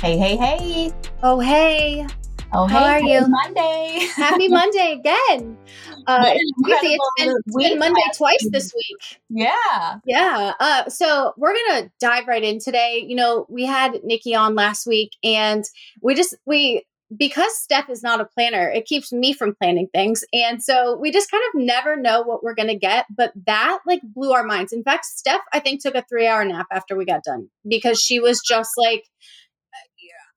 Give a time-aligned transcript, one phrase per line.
[0.00, 0.92] Hey, hey, hey.
[1.24, 2.06] Oh, hey.
[2.52, 3.26] Oh, How hey, are you?
[3.26, 4.06] Monday.
[4.14, 5.58] Happy Monday again.
[6.06, 6.22] Uh,
[6.62, 6.94] crazy.
[6.94, 9.20] It's been, it's been Monday twice this week.
[9.28, 9.96] Yeah.
[10.06, 10.52] Yeah.
[10.60, 13.04] Uh, so we're gonna dive right in today.
[13.08, 15.64] You know, we had Nikki on last week, and
[16.00, 20.24] we just we because Steph is not a planner, it keeps me from planning things,
[20.32, 23.06] and so we just kind of never know what we're gonna get.
[23.14, 24.72] But that like blew our minds.
[24.72, 27.98] In fact, Steph I think took a three hour nap after we got done because
[28.00, 29.04] she was just like,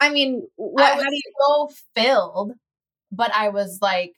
[0.02, 0.84] I mean, what?
[0.84, 2.54] I how was do you, so filled,
[3.12, 4.14] but I was like,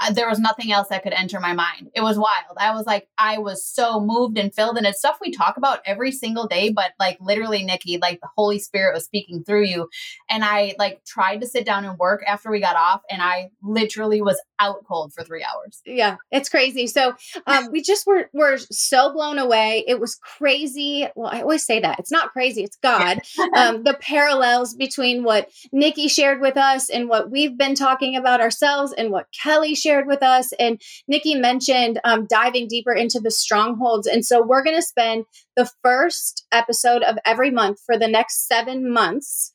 [0.00, 1.90] I- there was nothing else that could enter my mind.
[1.94, 2.56] It was wild.
[2.56, 5.80] I was like, I was so moved and filled, and it's stuff we talk about
[5.84, 6.70] every single day.
[6.70, 9.88] But like, literally, Nikki, like the Holy Spirit was speaking through you,
[10.30, 13.50] and I like tried to sit down and work after we got off, and I
[13.62, 15.80] literally was out cold for three hours.
[15.86, 16.86] yeah, it's crazy.
[16.86, 17.14] So
[17.46, 19.84] um, we just were were so blown away.
[19.86, 21.08] It was crazy.
[21.14, 23.20] Well, I always say that it's not crazy; it's God.
[23.56, 28.40] um, the parallels between what Nikki shared with us and what we've been talking about
[28.40, 30.52] ourselves, and what Kelly shared with us.
[30.58, 34.06] And Nikki mentioned um, diving deeper into the strongholds.
[34.06, 35.24] And so we're going to spend
[35.56, 39.52] the first episode of every month for the next seven months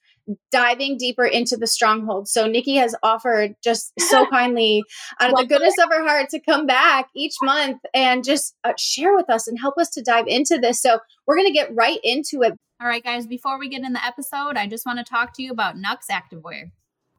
[0.52, 2.32] diving deeper into the strongholds.
[2.32, 4.84] So Nikki has offered just so kindly
[5.20, 8.74] out of the goodness of her heart to come back each month and just uh,
[8.78, 10.82] share with us and help us to dive into this.
[10.82, 12.54] So we're going to get right into it.
[12.82, 15.44] All right, guys, before we get in the episode, I just want to talk to
[15.44, 16.72] you about Nux Activewear.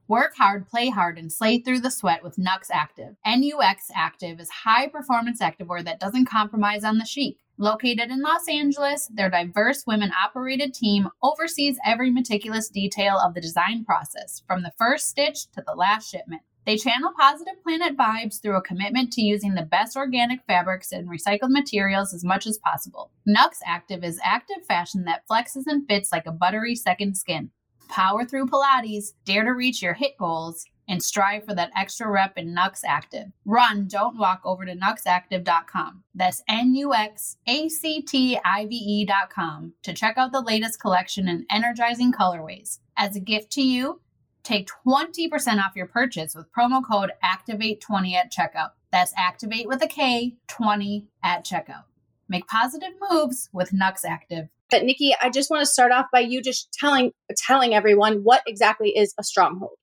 [0.06, 3.16] Work hard, play hard, and slay through the sweat with Nux Active.
[3.24, 7.38] NUX Active is high performance activewear that doesn't compromise on the chic.
[7.56, 13.40] Located in Los Angeles, their diverse women operated team oversees every meticulous detail of the
[13.40, 16.42] design process, from the first stitch to the last shipment.
[16.66, 21.08] They channel positive planet vibes through a commitment to using the best organic fabrics and
[21.08, 23.10] recycled materials as much as possible.
[23.24, 27.52] Nux Active is active fashion that flexes and fits like a buttery second skin.
[27.88, 32.36] Power through Pilates, dare to reach your HIIT goals, and strive for that extra rep
[32.36, 33.28] in Nux Active.
[33.44, 36.04] Run, don't walk over to nuxactive.com.
[36.14, 40.80] That's N U X A C T I V E.com to check out the latest
[40.80, 42.78] collection in energizing colorways.
[42.96, 44.00] As a gift to you,
[44.42, 48.70] take 20% off your purchase with promo code ACTIVATE20 at checkout.
[48.92, 51.84] That's activate with a K 20 at checkout.
[52.28, 54.48] Make positive moves with Nux Active.
[54.74, 58.42] But Nikki, I just want to start off by you just telling telling everyone what
[58.44, 59.76] exactly is a stronghold.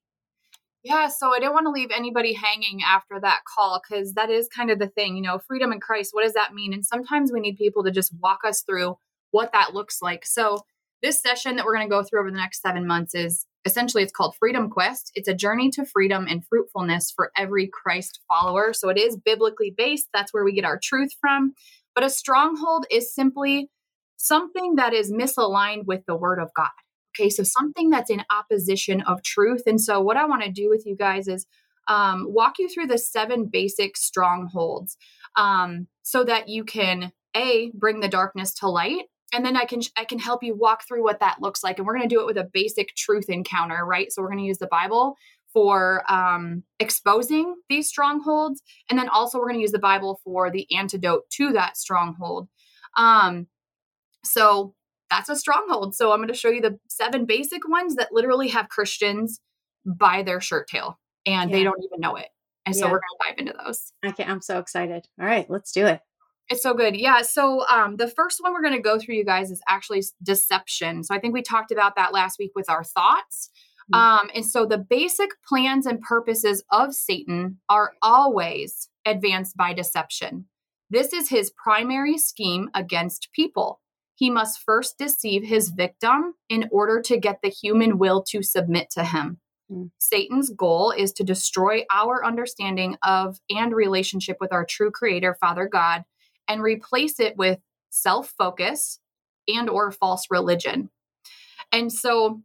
[0.84, 4.50] Yeah, so I didn't want to leave anybody hanging after that call because that is
[4.54, 6.10] kind of the thing, you know, freedom in Christ.
[6.12, 6.74] What does that mean?
[6.74, 8.98] And sometimes we need people to just walk us through
[9.30, 10.26] what that looks like.
[10.26, 10.60] So,
[11.02, 14.04] this session that we're going to go through over the next seven months is essentially
[14.04, 15.14] it's called Freedom Quest.
[15.16, 18.74] It's a journey to freedom and fruitfulness for every Christ follower.
[18.74, 20.10] So, it is biblically based.
[20.14, 21.54] That's where we get our truth from.
[21.96, 23.70] But a stronghold is simply
[24.22, 26.70] something that is misaligned with the word of God.
[27.14, 29.64] Okay, so something that's in opposition of truth.
[29.68, 31.46] And so, what I want to do with you guys is
[31.88, 34.98] um, walk you through the seven basic strongholds
[35.36, 39.80] um, so that you can a bring the darkness to light and then i can
[39.96, 42.20] i can help you walk through what that looks like and we're going to do
[42.20, 45.16] it with a basic truth encounter right so we're going to use the bible
[45.54, 50.52] for um, exposing these strongholds and then also we're going to use the bible for
[50.52, 52.50] the antidote to that stronghold
[52.98, 53.48] um,
[54.24, 54.74] so
[55.10, 55.96] that's a stronghold.
[55.96, 59.42] So I'm going to show you the seven basic ones that literally have Christians
[59.86, 62.28] by their shirt tail and they don't even know it.
[62.66, 62.92] And so Yeah.
[62.92, 63.92] we're going to dive into those.
[64.06, 65.08] Okay, I'm so excited.
[65.20, 66.00] All right, let's do it.
[66.50, 66.96] It's so good.
[66.96, 67.22] Yeah.
[67.24, 71.04] So um, the first one we're going to go through, you guys, is actually deception.
[71.04, 73.50] So I think we talked about that last week with our thoughts.
[73.94, 73.98] Mhm.
[73.98, 80.46] Um, and so the basic plans and purposes of Satan are always advanced by deception.
[80.90, 83.81] This is his primary scheme against people.
[84.22, 88.92] He must first deceive his victim in order to get the human will to submit
[88.92, 89.40] to him.
[89.72, 89.90] Mm.
[89.98, 95.68] Satan's goal is to destroy our understanding of and relationship with our true creator, Father
[95.68, 96.04] God,
[96.48, 97.58] and replace it with
[97.90, 99.00] self-focus
[99.48, 100.92] and or false religion.
[101.72, 102.44] And so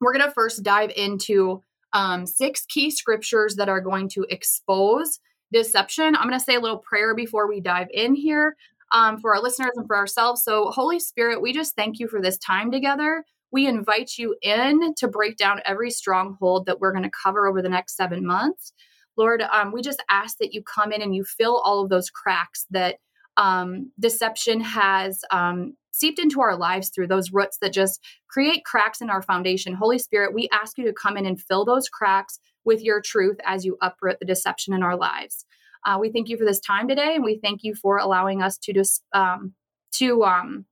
[0.00, 5.20] we're going to first dive into um, six key scriptures that are going to expose
[5.52, 6.16] deception.
[6.16, 8.56] I'm going to say a little prayer before we dive in here
[8.92, 10.42] um, for our listeners and for ourselves.
[10.42, 13.24] So, Holy Spirit, we just thank you for this time together.
[13.50, 17.60] We invite you in to break down every stronghold that we're going to cover over
[17.60, 18.72] the next seven months.
[19.16, 22.08] Lord, um, we just ask that you come in and you fill all of those
[22.08, 22.96] cracks that
[23.36, 29.00] um, deception has um, seeped into our lives through those roots that just create cracks
[29.00, 29.74] in our foundation.
[29.74, 33.36] Holy Spirit, we ask you to come in and fill those cracks with your truth
[33.44, 35.44] as you uproot the deception in our lives.
[35.84, 38.58] Uh, we thank you for this time today, and we thank you for allowing us
[38.58, 39.54] to just um,
[39.92, 40.66] to um,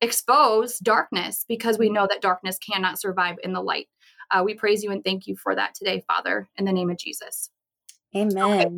[0.00, 3.88] expose darkness because we know that darkness cannot survive in the light.
[4.30, 6.98] Uh, we praise you and thank you for that today, Father, in the name of
[6.98, 7.50] Jesus.
[8.16, 8.38] Amen.
[8.38, 8.68] Okay.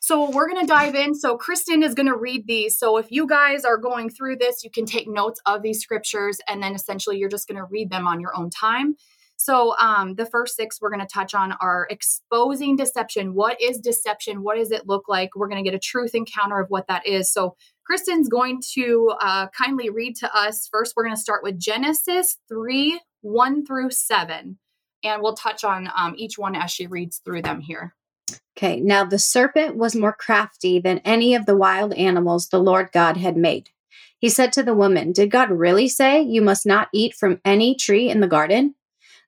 [0.00, 1.14] So we're going to dive in.
[1.14, 2.76] So Kristen is going to read these.
[2.78, 6.40] So if you guys are going through this, you can take notes of these scriptures
[6.46, 8.96] and then essentially you're just going to read them on your own time.
[9.36, 13.34] So um, the first six we're going to touch on are exposing deception.
[13.34, 14.42] What is deception?
[14.42, 15.30] What does it look like?
[15.34, 17.32] We're going to get a truth encounter of what that is.
[17.32, 20.68] So Kristen's going to uh, kindly read to us.
[20.70, 24.58] First, we're going to start with Genesis 3 1 through 7.
[25.02, 27.94] And we'll touch on um, each one as she reads through them here.
[28.56, 32.90] Okay, now the serpent was more crafty than any of the wild animals the Lord
[32.92, 33.70] God had made.
[34.18, 37.74] He said to the woman, Did God really say you must not eat from any
[37.74, 38.74] tree in the garden?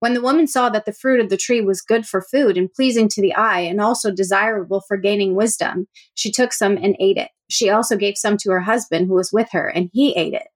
[0.00, 2.72] When the woman saw that the fruit of the tree was good for food and
[2.72, 7.16] pleasing to the eye and also desirable for gaining wisdom, she took some and ate
[7.16, 7.30] it.
[7.48, 10.48] She also gave some to her husband who was with her, and he ate it.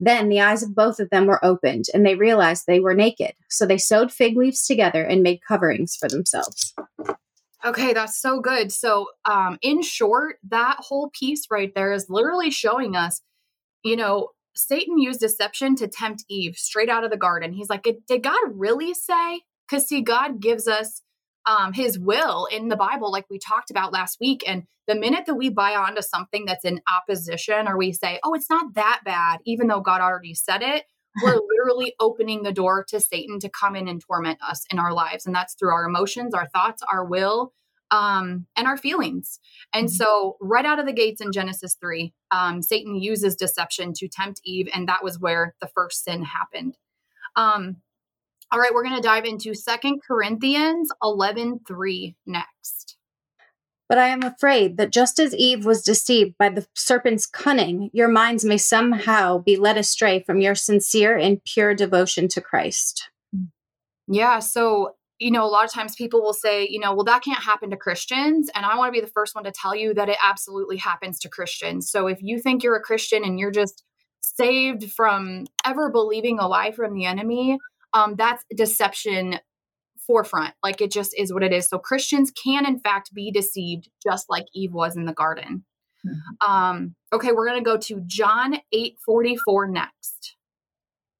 [0.00, 3.34] Then the eyes of both of them were opened, and they realized they were naked.
[3.48, 6.74] So they sewed fig leaves together and made coverings for themselves.
[7.64, 8.72] Okay, that's so good.
[8.72, 13.20] So, um, in short, that whole piece right there is literally showing us,
[13.84, 17.52] you know, Satan used deception to tempt Eve straight out of the garden.
[17.52, 19.42] He's like, did God really say?
[19.68, 21.02] Because, see, God gives us
[21.46, 24.42] um, his will in the Bible, like we talked about last week.
[24.46, 28.34] And the minute that we buy onto something that's in opposition or we say, oh,
[28.34, 30.84] it's not that bad, even though God already said it,
[31.22, 34.92] we're literally opening the door to Satan to come in and torment us in our
[34.92, 35.26] lives.
[35.26, 37.52] And that's through our emotions, our thoughts, our will,
[37.92, 39.38] um, and our feelings.
[39.72, 39.94] And mm-hmm.
[39.94, 44.40] so, right out of the gates in Genesis 3, um, Satan uses deception to tempt
[44.44, 46.76] Eve, and that was where the first sin happened.
[47.36, 47.76] Um,
[48.50, 52.96] all right, we're going to dive into Second Corinthians 11 3 next.
[53.88, 58.08] But I am afraid that just as Eve was deceived by the serpent's cunning, your
[58.08, 63.10] minds may somehow be led astray from your sincere and pure devotion to Christ.
[64.08, 67.22] Yeah, so you know, a lot of times people will say, you know, well, that
[67.22, 68.50] can't happen to Christians.
[68.54, 71.18] And I want to be the first one to tell you that it absolutely happens
[71.20, 71.90] to Christians.
[71.90, 73.84] So if you think you're a Christian and you're just
[74.20, 77.58] saved from ever believing a lie from the enemy,
[77.94, 79.38] um, that's deception
[80.06, 80.54] forefront.
[80.62, 81.68] Like it just is what it is.
[81.68, 85.64] So Christians can, in fact, be deceived just like Eve was in the garden.
[86.04, 86.50] Mm-hmm.
[86.50, 90.36] Um, okay, we're going to go to John 8 44 next.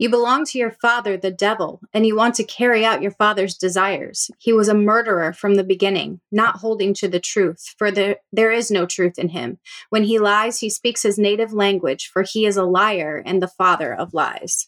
[0.03, 3.55] You belong to your father, the devil, and you want to carry out your father's
[3.55, 4.33] desires.
[4.41, 8.51] He was a murderer from the beginning, not holding to the truth, for there, there
[8.51, 9.61] is no truth in him.
[9.91, 13.47] When he lies, he speaks his native language, for he is a liar and the
[13.47, 14.67] father of lies.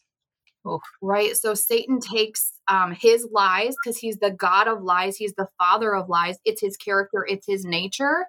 [0.65, 1.37] Oh, right.
[1.37, 5.97] So Satan takes um, his lies because he's the God of lies, he's the father
[5.97, 6.39] of lies.
[6.45, 8.27] It's his character, it's his nature.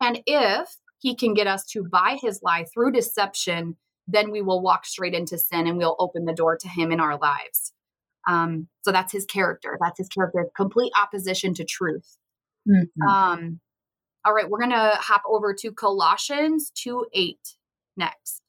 [0.00, 4.62] And if he can get us to buy his lie through deception, then we will
[4.62, 7.72] walk straight into sin and we'll open the door to him in our lives.
[8.28, 9.78] Um, so that's his character.
[9.80, 12.16] That's his character, complete opposition to truth.
[12.68, 13.02] Mm-hmm.
[13.02, 13.60] Um,
[14.24, 17.38] all right, we're going to hop over to Colossians 2 8
[17.96, 18.42] next.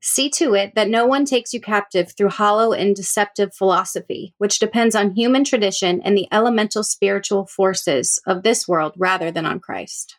[0.00, 4.58] See to it that no one takes you captive through hollow and deceptive philosophy, which
[4.58, 9.60] depends on human tradition and the elemental spiritual forces of this world rather than on
[9.60, 10.18] Christ.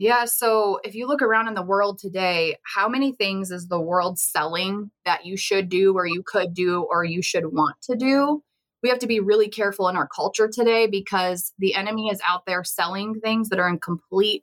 [0.00, 0.24] Yeah.
[0.24, 4.18] So if you look around in the world today, how many things is the world
[4.18, 8.42] selling that you should do or you could do or you should want to do?
[8.82, 12.46] We have to be really careful in our culture today because the enemy is out
[12.46, 14.42] there selling things that are in complete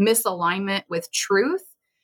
[0.00, 1.62] misalignment with truth.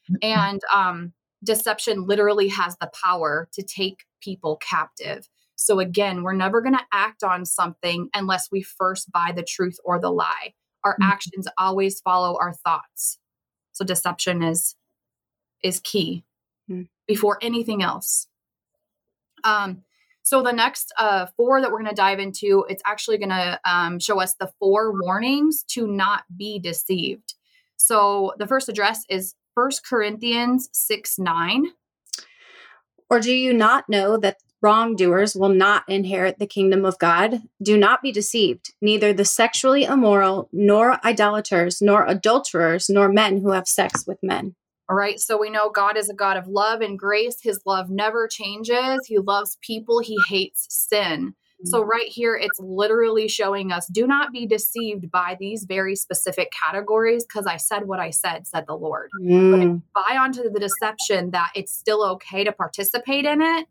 [0.08, 0.14] Mm-hmm.
[0.22, 5.28] And um, deception literally has the power to take people captive.
[5.56, 9.78] So again, we're never going to act on something unless we first buy the truth
[9.84, 10.54] or the lie.
[10.84, 11.02] Our mm-hmm.
[11.10, 13.18] actions always follow our thoughts.
[13.72, 14.76] So deception is
[15.62, 16.24] is key
[16.70, 16.82] mm-hmm.
[17.06, 18.28] before anything else.
[19.44, 19.82] Um,
[20.22, 23.60] so the next uh, four that we're going to dive into, it's actually going to
[23.64, 27.34] um, show us the four warnings to not be deceived.
[27.76, 31.66] So the first address is First Corinthians 6 9.
[33.10, 37.42] Or do you not know that wrongdoers will not inherit the kingdom of God?
[37.62, 38.72] Do not be deceived.
[38.80, 44.56] Neither the sexually immoral, nor idolaters, nor adulterers, nor men who have sex with men.
[44.88, 45.20] All right.
[45.20, 47.42] So we know God is a God of love and grace.
[47.42, 49.00] His love never changes.
[49.06, 51.34] He loves people, He hates sin.
[51.64, 51.86] So, mm.
[51.86, 57.24] right here, it's literally showing us do not be deceived by these very specific categories
[57.24, 59.10] because I said what I said, said the Lord.
[59.22, 59.82] Mm.
[59.94, 63.66] buy onto the deception that it's still okay to participate in it,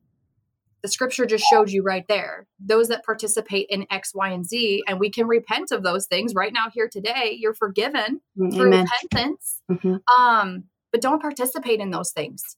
[0.84, 2.46] the scripture just showed you right there.
[2.60, 6.36] Those that participate in X, Y, and Z, and we can repent of those things
[6.36, 7.38] right now, here today.
[7.40, 9.62] You're forgiven mm, through repentance.
[9.72, 10.22] Mm-hmm.
[10.22, 12.58] Um, but don't participate in those things.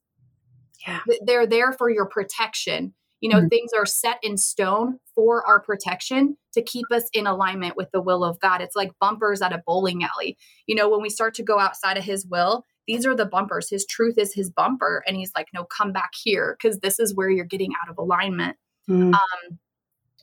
[0.86, 1.02] Yeah.
[1.24, 2.96] They're there for your protection.
[3.22, 3.48] You know, mm-hmm.
[3.48, 8.02] things are set in stone for our protection to keep us in alignment with the
[8.02, 8.62] will of God.
[8.62, 10.38] It's like bumpers at a bowling alley.
[10.68, 13.70] You know, when we start to go outside of His will, these are the bumpers.
[13.70, 15.04] His truth is His bumper.
[15.08, 17.98] And He's like, no, come back here because this is where you're getting out of
[17.98, 18.58] alignment.
[18.90, 19.14] Mm-hmm.
[19.14, 19.60] Um,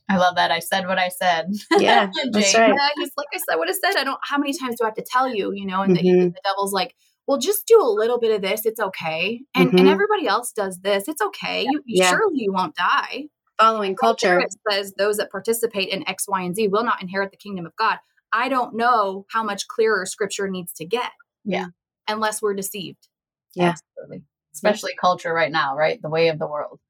[0.09, 0.51] I love that.
[0.51, 1.53] I said what I said.
[1.79, 2.69] Yeah, that's right.
[2.69, 3.99] Yeah, he's like I said what I said.
[3.99, 4.19] I don't.
[4.23, 5.53] How many times do I have to tell you?
[5.53, 6.21] You know, and mm-hmm.
[6.21, 6.95] the, the, devil's like,
[7.27, 8.67] well, just do a little bit of this.
[8.67, 9.41] It's okay.
[9.55, 9.79] And mm-hmm.
[9.79, 11.09] and everybody else does this.
[11.09, 11.63] It's okay.
[11.63, 12.11] You, yeah.
[12.11, 13.25] surely you won't die.
[13.59, 17.31] Following culture it says those that participate in X, Y, and Z will not inherit
[17.31, 17.99] the kingdom of God.
[18.33, 21.13] I don't know how much clearer Scripture needs to get.
[21.45, 21.67] Yeah,
[22.09, 23.09] unless we're deceived.
[23.55, 24.25] Yeah, Absolutely.
[24.55, 25.01] especially yeah.
[25.01, 26.01] culture right now, right?
[26.01, 26.81] The way of the world.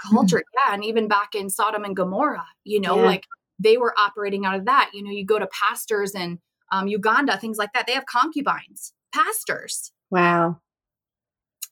[0.00, 0.70] Culture, mm-hmm.
[0.70, 3.06] yeah, and even back in Sodom and Gomorrah, you know, yeah.
[3.06, 3.24] like
[3.58, 4.90] they were operating out of that.
[4.92, 6.40] You know, you go to pastors in
[6.72, 7.86] um, Uganda, things like that.
[7.86, 9.92] They have concubines pastors.
[10.10, 10.60] Wow.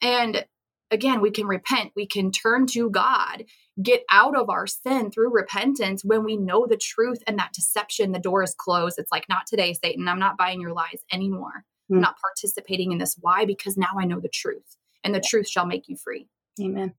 [0.02, 0.44] And
[0.90, 3.44] again, we can repent, we can turn to God,
[3.82, 8.12] get out of our sin through repentance when we know the truth and that deception,
[8.12, 8.98] the door is closed.
[8.98, 10.08] It's like, not today, Satan.
[10.08, 11.64] I'm not buying your lies anymore.
[11.90, 11.96] Mm.
[11.96, 13.16] I'm not participating in this.
[13.20, 13.44] Why?
[13.44, 16.28] Because now I know the truth, and the truth shall make you free.
[16.60, 16.94] Amen.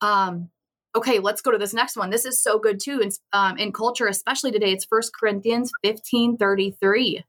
[0.00, 0.50] Um,
[0.94, 2.10] okay, let's go to this next one.
[2.10, 3.00] This is so good too.
[3.00, 7.24] In, um, in culture, especially today, it's First Corinthians 15 33.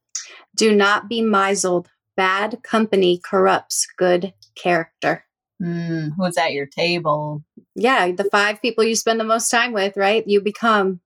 [0.55, 1.87] Do not be misled.
[2.15, 5.25] Bad company corrupts good character.
[5.61, 7.43] Mm, who's at your table?
[7.75, 10.27] Yeah, the five people you spend the most time with, right?
[10.27, 10.99] You become.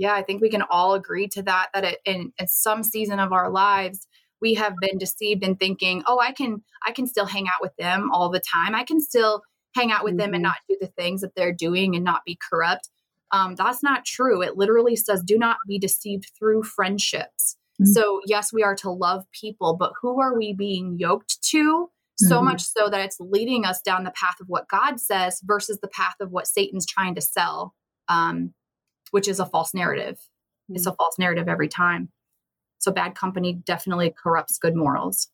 [0.00, 1.68] Yeah, I think we can all agree to that.
[1.74, 4.08] That it, in, in some season of our lives,
[4.40, 7.76] we have been deceived in thinking, "Oh, I can, I can still hang out with
[7.76, 8.74] them all the time.
[8.74, 9.42] I can still
[9.74, 10.18] hang out with mm-hmm.
[10.18, 10.52] them and mm-hmm.
[10.52, 12.88] not do the things that they're doing and not be corrupt."
[13.30, 14.40] Um, that's not true.
[14.40, 17.92] It literally says, "Do not be deceived through friendships." Mm-hmm.
[17.92, 21.90] So, yes, we are to love people, but who are we being yoked to?
[22.16, 22.46] So mm-hmm.
[22.46, 25.88] much so that it's leading us down the path of what God says versus the
[25.88, 27.74] path of what Satan's trying to sell,
[28.08, 28.52] um,
[29.10, 30.16] which is a false narrative.
[30.16, 30.76] Mm-hmm.
[30.76, 32.10] It's a false narrative every time.
[32.78, 35.28] So, bad company definitely corrupts good morals.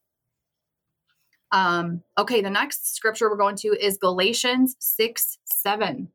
[1.52, 6.08] Um, okay, the next scripture we're going to is Galatians 6 7.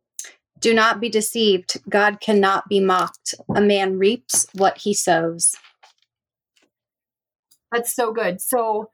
[0.59, 1.81] Do not be deceived.
[1.89, 3.33] God cannot be mocked.
[3.55, 5.55] A man reaps what he sows.
[7.71, 8.41] That's so good.
[8.41, 8.91] So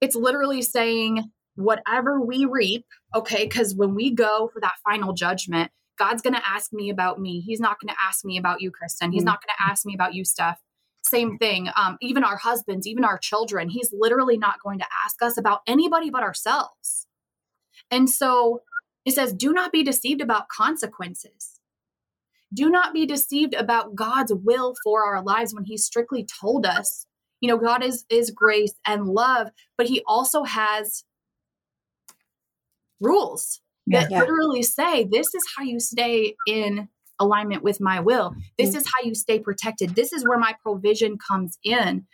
[0.00, 5.70] it's literally saying whatever we reap, okay, because when we go for that final judgment,
[5.98, 7.40] God's going to ask me about me.
[7.40, 9.12] He's not going to ask me about you, Kristen.
[9.12, 9.26] He's mm-hmm.
[9.26, 10.60] not going to ask me about you, Steph.
[11.02, 11.68] Same thing.
[11.76, 15.60] Um, even our husbands, even our children, he's literally not going to ask us about
[15.66, 17.06] anybody but ourselves.
[17.90, 18.62] And so
[19.04, 21.60] it says, do not be deceived about consequences.
[22.52, 27.06] Do not be deceived about God's will for our lives when he strictly told us
[27.40, 31.04] you know god is is grace and love but he also has
[33.00, 33.60] rules
[33.90, 34.20] that yeah.
[34.20, 36.88] literally say this is how you stay in
[37.20, 38.78] alignment with my will this mm-hmm.
[38.78, 42.06] is how you stay protected this is where my provision comes in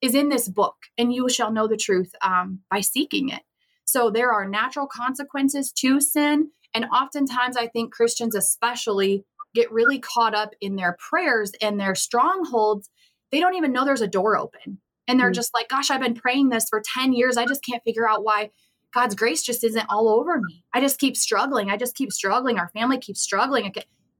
[0.00, 3.42] is in this book and you shall know the truth um, by seeking it
[3.84, 9.24] so there are natural consequences to sin and oftentimes i think christians especially
[9.56, 12.90] get really caught up in their prayers and their strongholds
[13.34, 14.78] they don't even know there's a door open.
[15.08, 15.34] And they're mm-hmm.
[15.34, 17.36] just like, gosh, I've been praying this for 10 years.
[17.36, 18.50] I just can't figure out why
[18.94, 20.62] God's grace just isn't all over me.
[20.72, 21.68] I just keep struggling.
[21.68, 22.58] I just keep struggling.
[22.58, 23.72] Our family keeps struggling.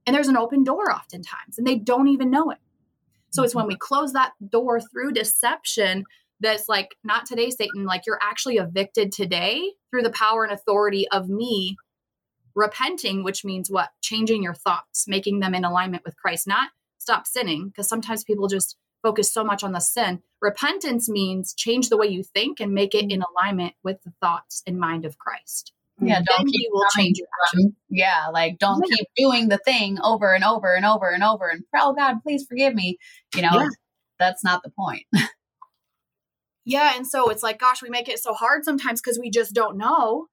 [0.05, 2.57] And there's an open door oftentimes, and they don't even know it.
[3.31, 6.03] So it's when we close that door through deception
[6.41, 11.07] that's like not today satan like you're actually evicted today through the power and authority
[11.09, 11.77] of me
[12.55, 17.25] repenting which means what changing your thoughts making them in alignment with christ not stop
[17.25, 18.75] sinning because sometimes people just
[19.05, 22.93] focus so much on the sin repentance means change the way you think and make
[22.95, 25.71] it in alignment with the thoughts and mind of christ
[26.01, 27.75] Yeah, don't then keep will change your them.
[27.89, 28.97] Yeah, like don't Yeah.
[28.97, 32.45] keep doing the thing over and over and over and over and oh God, please
[32.49, 32.97] forgive me.
[33.35, 33.69] You know, Yeah.
[34.19, 35.05] that's not the point.
[36.65, 36.93] Yeah.
[36.95, 39.77] And so it's like, gosh, we make it so hard sometimes because we just don't
[39.77, 40.27] know.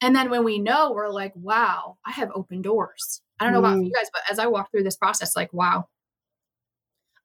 [0.00, 3.20] And then when we know, we're like, wow, I have open doors.
[3.38, 3.84] I don't know about Mm.
[3.86, 5.88] you guys, but as I walk through this process, like, wow,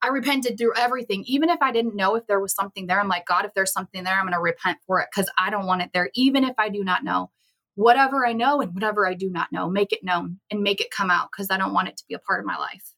[0.01, 1.23] I repented through everything.
[1.25, 3.73] Even if I didn't know if there was something there, I'm like, God, if there's
[3.73, 6.43] something there, I'm going to repent for it because I don't want it there, even
[6.43, 7.31] if I do not know.
[7.75, 10.89] Whatever I know and whatever I do not know, make it known and make it
[10.89, 12.91] come out because I don't want it to be a part of my life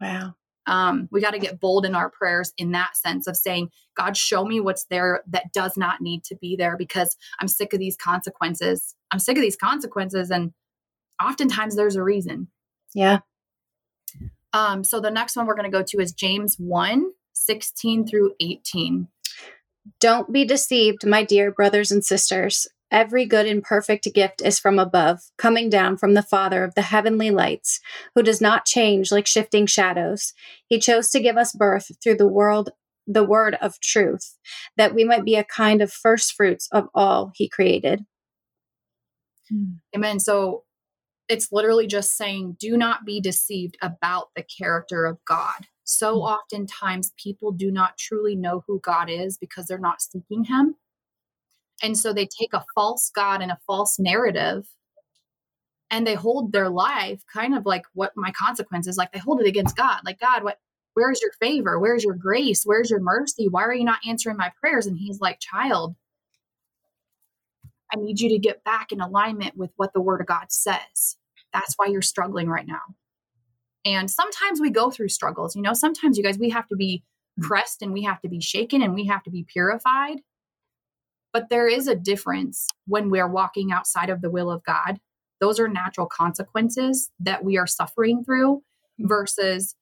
[0.00, 0.34] Wow.
[0.66, 4.16] um, we got to get bold in our prayers in that sense of saying, God,
[4.16, 7.80] show me what's there that does not need to be there because I'm sick of
[7.80, 8.94] these consequences.
[9.10, 10.30] I'm sick of these consequences.
[10.30, 10.52] And
[11.22, 12.48] oftentimes there's a reason.
[12.94, 13.18] Yeah.
[14.52, 18.34] Um, so the next one we're going to go to is James 1 16 through
[18.40, 19.08] 18.
[19.98, 22.66] Don't be deceived, my dear brothers and sisters.
[22.90, 26.82] Every good and perfect gift is from above, coming down from the Father of the
[26.82, 27.80] heavenly lights,
[28.14, 30.34] who does not change like shifting shadows.
[30.66, 32.70] He chose to give us birth through the world
[33.06, 34.36] the word of truth,
[34.76, 38.04] that we might be a kind of first fruits of all he created.
[39.96, 40.20] Amen.
[40.20, 40.64] So
[41.30, 45.66] it's literally just saying, do not be deceived about the character of God.
[45.84, 46.28] So Mm.
[46.30, 50.76] oftentimes people do not truly know who God is because they're not seeking him.
[51.82, 54.68] And so they take a false God and a false narrative
[55.90, 59.46] and they hold their life kind of like what my consequences like they hold it
[59.48, 60.00] against God.
[60.04, 60.60] Like God, what
[60.94, 61.78] where's your favor?
[61.78, 62.64] Where's your grace?
[62.64, 63.48] Where's your mercy?
[63.48, 64.86] Why are you not answering my prayers?
[64.86, 65.96] And he's like, "Child,
[67.92, 71.16] I need you to get back in alignment with what the word of God says.
[71.52, 72.80] That's why you're struggling right now.
[73.84, 75.56] And sometimes we go through struggles.
[75.56, 77.02] You know, sometimes you guys, we have to be
[77.40, 80.20] pressed and we have to be shaken and we have to be purified.
[81.32, 85.00] But there is a difference when we're walking outside of the will of God.
[85.40, 88.62] Those are natural consequences that we are suffering through
[88.98, 89.74] versus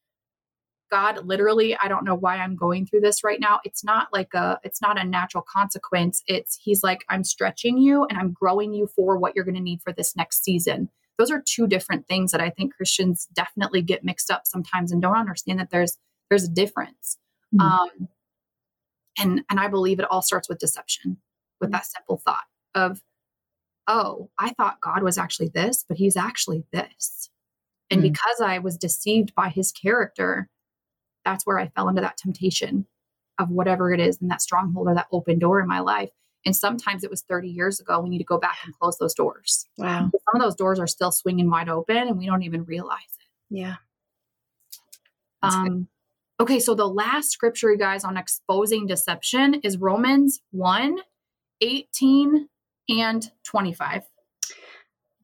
[0.90, 3.60] God literally I don't know why I'm going through this right now.
[3.64, 6.22] It's not like a it's not a natural consequence.
[6.26, 9.60] It's he's like I'm stretching you and I'm growing you for what you're going to
[9.60, 10.88] need for this next season.
[11.18, 15.02] Those are two different things that I think Christians definitely get mixed up sometimes and
[15.02, 15.96] don't understand that there's
[16.30, 17.18] there's a difference.
[17.54, 17.60] Mhm.
[17.60, 18.08] Um
[19.18, 21.18] and and I believe it all starts with deception,
[21.60, 23.02] with that simple thought of
[23.90, 27.30] oh, I thought God was actually this, but he's actually this.
[27.90, 28.12] And Mm.
[28.12, 30.50] because I was deceived by his character,
[31.24, 32.86] that's where I fell into that temptation
[33.38, 36.10] of whatever it is in that stronghold or that open door in my life.
[36.48, 38.00] And sometimes it was 30 years ago.
[38.00, 39.66] We need to go back and close those doors.
[39.76, 40.10] Wow.
[40.10, 43.54] Some of those doors are still swinging wide open and we don't even realize it.
[43.54, 43.74] Yeah.
[45.42, 45.68] That's good.
[45.68, 45.88] Um,
[46.40, 50.96] okay, so the last scripture, you guys, on exposing deception is Romans 1
[51.60, 52.48] 18
[52.88, 54.04] and 25.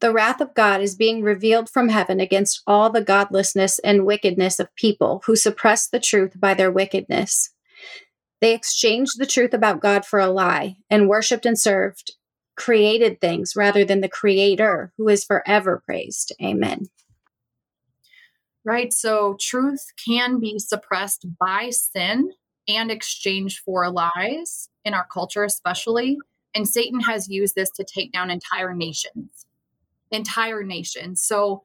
[0.01, 4.61] The wrath of God is being revealed from heaven against all the godlessness and wickedness
[4.61, 7.49] of people who suppress the truth by their wickedness.
[8.44, 12.12] They exchanged the truth about God for a lie and worshiped and served
[12.57, 16.30] created things rather than the Creator who is forever praised.
[16.42, 16.88] Amen.
[18.62, 18.92] Right?
[18.92, 22.33] So truth can be suppressed by sin
[22.68, 26.18] and exchanged for lies in our culture, especially.
[26.54, 29.46] And Satan has used this to take down entire nations.
[30.11, 31.24] Entire nations.
[31.24, 31.64] So,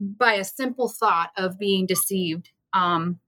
[0.00, 3.20] by a simple thought of being deceived, um,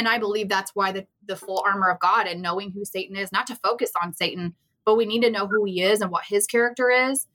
[0.00, 3.16] and I believe that's why the, the full armor of God and knowing who Satan
[3.16, 6.10] is, not to focus on Satan, but we need to know who he is and
[6.10, 7.26] what his character is,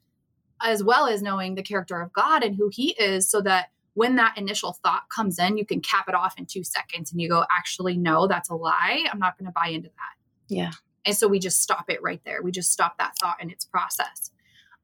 [0.62, 4.18] as well as knowing the character of God and who he is, so that when
[4.18, 7.30] that initial thought comes in, you can cap it off in two seconds and you
[7.30, 9.06] go, actually, no, that's a lie.
[9.12, 10.16] I'm not going to buy into that.
[10.50, 10.72] Yeah.
[11.06, 12.42] And so we just stop it right there.
[12.42, 14.32] We just stop that thought in its process.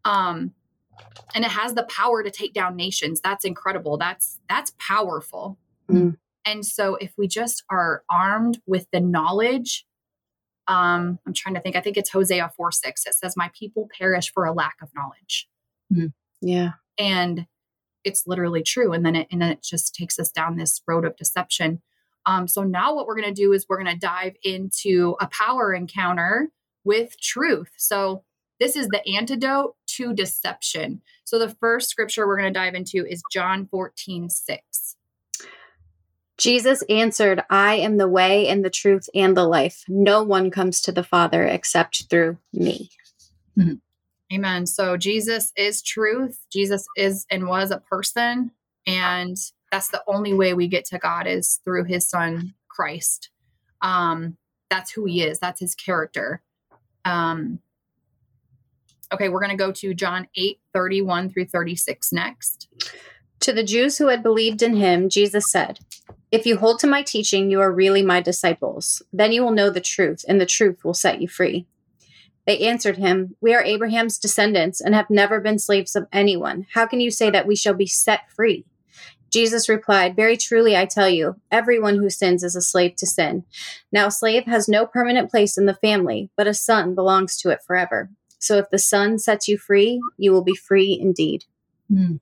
[0.06, 0.54] Um,
[1.36, 3.19] and it has the power to take down nations.
[3.21, 3.97] That's incredible.
[3.97, 5.58] That's that's powerful.
[5.89, 6.17] Mm.
[6.45, 9.86] And so if we just are armed with the knowledge,
[10.67, 13.06] um, I'm trying to think, I think it's Hosea 4 6.
[13.06, 15.47] It says, My people perish for a lack of knowledge
[16.41, 16.71] Yeah.
[16.97, 17.45] and
[18.04, 21.06] it's literally true and then it and then it just takes us down this road
[21.06, 21.82] of deception
[22.25, 25.27] um, so now what we're going to do is we're going to dive into a
[25.27, 26.49] power encounter
[26.84, 28.23] with truth so
[28.60, 33.06] this is the antidote to deception so the first scripture we're going to dive into
[33.06, 34.95] is john 14 6
[36.41, 39.84] Jesus answered, I am the way and the truth and the life.
[39.88, 42.89] No one comes to the Father except through me.
[44.34, 44.65] Amen.
[44.65, 46.39] So Jesus is truth.
[46.51, 48.49] Jesus is and was a person.
[48.88, 49.38] And
[49.71, 53.30] that's the only way we get to God is through his son, Christ.
[53.84, 54.38] Um,
[54.71, 56.41] that's who he is, that's his character.
[57.06, 57.60] Um,
[59.13, 62.67] okay, we're going to go to John 8 31 through 36 next.
[63.41, 65.80] To the Jews who had believed in him, Jesus said,
[66.32, 69.02] If you hold to my teaching, you are really my disciples.
[69.12, 71.67] Then you will know the truth, and the truth will set you free.
[72.48, 76.65] They answered him, We are Abraham's descendants and have never been slaves of anyone.
[76.74, 78.65] How can you say that we shall be set free?
[79.30, 83.46] Jesus replied, Very truly, I tell you, everyone who sins is a slave to sin.
[83.91, 87.50] Now, a slave has no permanent place in the family, but a son belongs to
[87.50, 88.10] it forever.
[88.39, 91.46] So if the son sets you free, you will be free indeed.
[91.91, 92.20] Mm.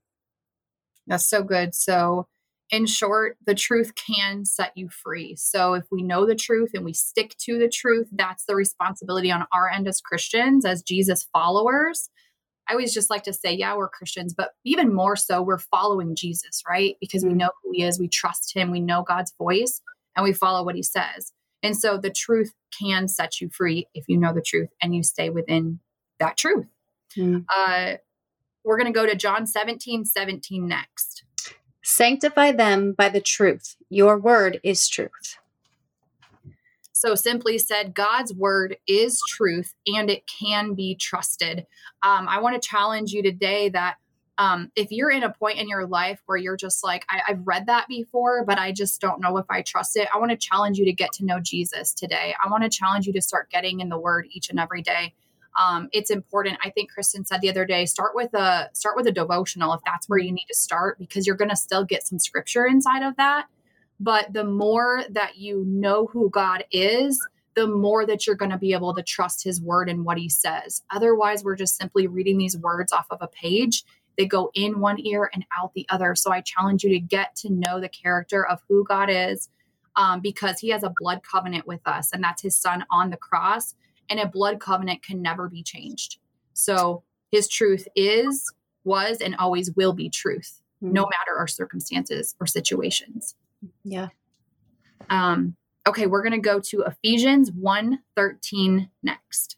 [1.07, 1.73] That's so good.
[1.73, 2.27] So,
[2.69, 5.35] in short, the truth can set you free.
[5.35, 9.31] So, if we know the truth and we stick to the truth, that's the responsibility
[9.31, 12.09] on our end as Christians, as Jesus followers.
[12.67, 16.15] I always just like to say, yeah, we're Christians, but even more so, we're following
[16.15, 16.95] Jesus, right?
[17.01, 19.81] Because we know who he is, we trust him, we know God's voice,
[20.15, 21.33] and we follow what he says.
[21.63, 25.03] And so the truth can set you free if you know the truth and you
[25.03, 25.79] stay within
[26.19, 26.67] that truth.
[27.17, 27.45] Mm.
[27.53, 27.97] Uh,
[28.63, 31.23] we're going to go to John 17 17 next.
[31.89, 33.75] Sanctify them by the truth.
[33.89, 35.37] Your word is truth.
[36.93, 41.65] So, simply said, God's word is truth and it can be trusted.
[42.03, 43.95] Um, I want to challenge you today that
[44.37, 47.45] um, if you're in a point in your life where you're just like, I, I've
[47.45, 50.37] read that before, but I just don't know if I trust it, I want to
[50.37, 52.35] challenge you to get to know Jesus today.
[52.41, 55.15] I want to challenge you to start getting in the word each and every day.
[55.57, 56.57] Um, it's important.
[56.63, 59.81] I think Kristen said the other day, start with a start with a devotional if
[59.85, 63.03] that's where you need to start, because you're going to still get some scripture inside
[63.03, 63.47] of that.
[63.99, 67.19] But the more that you know who God is,
[67.55, 70.29] the more that you're going to be able to trust his word and what he
[70.29, 70.83] says.
[70.91, 73.83] Otherwise, we're just simply reading these words off of a page.
[74.17, 76.15] They go in one ear and out the other.
[76.15, 79.49] So I challenge you to get to know the character of who God is
[79.95, 83.17] um, because he has a blood covenant with us, and that's his son on the
[83.17, 83.75] cross.
[84.09, 86.17] And a blood covenant can never be changed.
[86.53, 88.51] So his truth is,
[88.83, 90.93] was, and always will be truth, Mm.
[90.93, 93.35] no matter our circumstances or situations.
[93.83, 94.07] Yeah.
[95.09, 95.55] Um,
[95.87, 99.57] okay, we're going to go to Ephesians 1 13 next.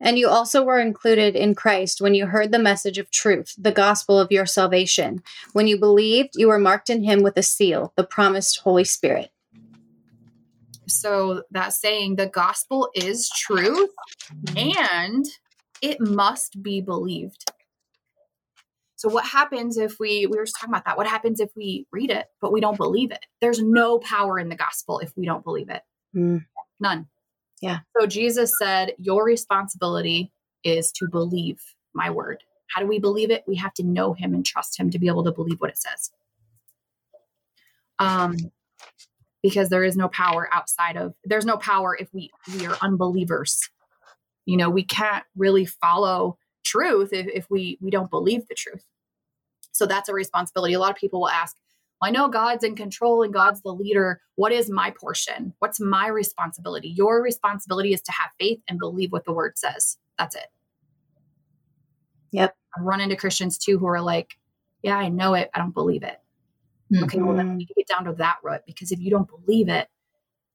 [0.00, 3.70] And you also were included in Christ when you heard the message of truth, the
[3.70, 5.22] gospel of your salvation.
[5.52, 9.30] When you believed, you were marked in him with a seal, the promised Holy Spirit.
[10.90, 13.90] So that saying the gospel is truth
[14.56, 15.24] and
[15.82, 17.50] it must be believed.
[18.96, 20.98] So what happens if we we were just talking about that?
[20.98, 23.24] What happens if we read it but we don't believe it?
[23.40, 25.82] There's no power in the gospel if we don't believe it.
[26.14, 26.44] Mm.
[26.80, 27.08] None.
[27.62, 27.78] Yeah.
[27.98, 30.32] So Jesus said, Your responsibility
[30.64, 31.62] is to believe
[31.94, 32.42] my word.
[32.74, 33.44] How do we believe it?
[33.46, 35.78] We have to know him and trust him to be able to believe what it
[35.78, 36.10] says.
[37.98, 38.36] Um,
[39.42, 43.60] because there is no power outside of there's no power if we we are unbelievers.
[44.46, 48.84] You know, we can't really follow truth if, if we we don't believe the truth.
[49.72, 50.74] So that's a responsibility.
[50.74, 51.56] A lot of people will ask,
[52.00, 54.20] well, I know God's in control and God's the leader.
[54.34, 55.54] What is my portion?
[55.58, 56.88] What's my responsibility?
[56.88, 59.96] Your responsibility is to have faith and believe what the word says.
[60.18, 60.46] That's it.
[62.32, 62.54] Yep.
[62.76, 64.36] I've run into Christians too who are like,
[64.82, 65.50] yeah, I know it.
[65.54, 66.20] I don't believe it.
[66.92, 67.58] Okay, well, then we Mhm.
[67.58, 69.88] need to get down to that root because if you don't believe it,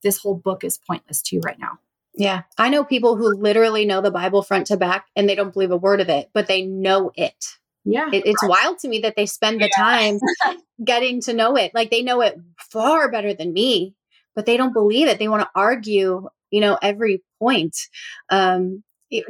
[0.03, 1.79] this whole book is pointless to you right now.
[2.13, 2.43] Yeah.
[2.57, 5.71] I know people who literally know the Bible front to back and they don't believe
[5.71, 7.45] a word of it, but they know it.
[7.83, 8.09] Yeah.
[8.11, 10.19] it it's wild to me that they spend the time
[10.83, 11.71] getting to know it.
[11.75, 13.95] Like they know it far better than me,
[14.35, 15.19] but they don't believe it.
[15.19, 17.77] They want to argue, you know, every point.
[18.29, 18.83] Um,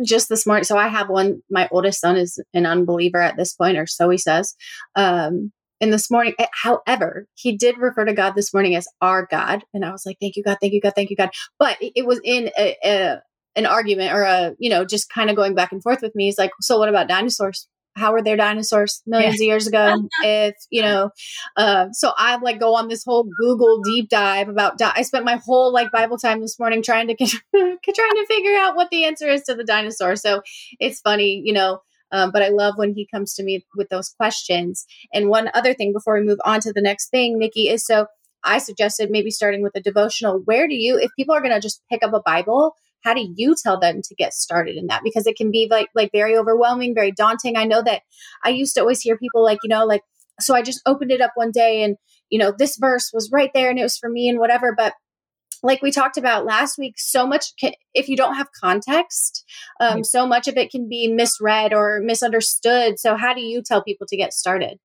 [0.04, 1.44] just this morning, so I have one.
[1.50, 4.56] My oldest son is an unbeliever at this point, or so he says.
[4.96, 9.28] Um, and this morning, eh, however, he did refer to God this morning as our
[9.30, 11.78] God, and I was like, "Thank you, God, thank you, God, thank you, God." But
[11.82, 13.22] it, was in a, a
[13.56, 16.26] an argument or a you know just kind of going back and forth with me.
[16.26, 20.56] He's like, "So what about dinosaurs?" how were there dinosaurs millions of years ago if
[20.70, 21.10] you know
[21.58, 25.26] uh, so i like go on this whole google deep dive about di- i spent
[25.26, 29.06] my whole like bible time this morning trying to trying to figure out what the
[29.06, 30.42] answer is to the dinosaur so
[30.80, 31.80] it's funny you know
[32.12, 34.86] um, but i love when he comes to me with those questions.
[35.14, 38.08] And one other thing before we move on to the next thing nikki is so
[38.44, 40.42] i suggested maybe starting with a devotional.
[40.46, 43.28] Where do you if people are going to just pick up a bible how do
[43.36, 45.02] you tell them to get started in that?
[45.04, 47.58] Because it can be like like very overwhelming very daunting.
[47.58, 48.02] I know that
[48.44, 50.02] i used to always hear people like you know like
[50.40, 51.98] so i just opened it up one day and
[52.30, 54.74] you know, this verse was right there and it was for me and whatever.
[54.76, 54.94] But
[55.66, 59.44] like we talked about last week, so much, can, if you don't have context,
[59.80, 63.00] um, so much of it can be misread or misunderstood.
[63.00, 64.80] So, how do you tell people to get started?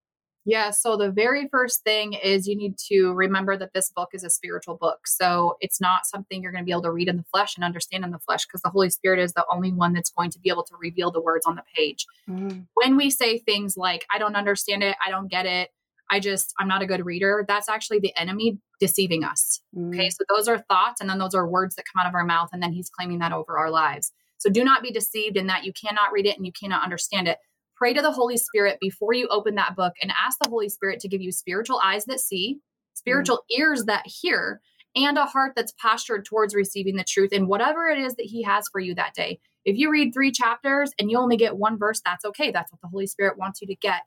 [0.46, 4.24] Yeah, so the very first thing is you need to remember that this book is
[4.24, 5.06] a spiritual book.
[5.06, 7.64] So it's not something you're going to be able to read in the flesh and
[7.64, 10.38] understand in the flesh because the Holy Spirit is the only one that's going to
[10.38, 12.06] be able to reveal the words on the page.
[12.28, 12.66] Mm.
[12.74, 15.68] When we say things like, I don't understand it, I don't get it,
[16.10, 19.60] I just, I'm not a good reader, that's actually the enemy deceiving us.
[19.76, 19.94] Mm.
[19.94, 22.24] Okay, so those are thoughts and then those are words that come out of our
[22.24, 24.12] mouth and then he's claiming that over our lives.
[24.38, 27.28] So do not be deceived in that you cannot read it and you cannot understand
[27.28, 27.38] it
[27.80, 31.00] pray to the Holy Spirit before you open that book and ask the Holy Spirit
[31.00, 32.58] to give you spiritual eyes that see,
[32.92, 33.62] spiritual mm-hmm.
[33.62, 34.60] ears that hear,
[34.94, 38.42] and a heart that's postured towards receiving the truth in whatever it is that He
[38.42, 39.40] has for you that day.
[39.64, 42.50] If you read three chapters and you only get one verse, that's okay.
[42.50, 44.02] That's what the Holy Spirit wants you to get.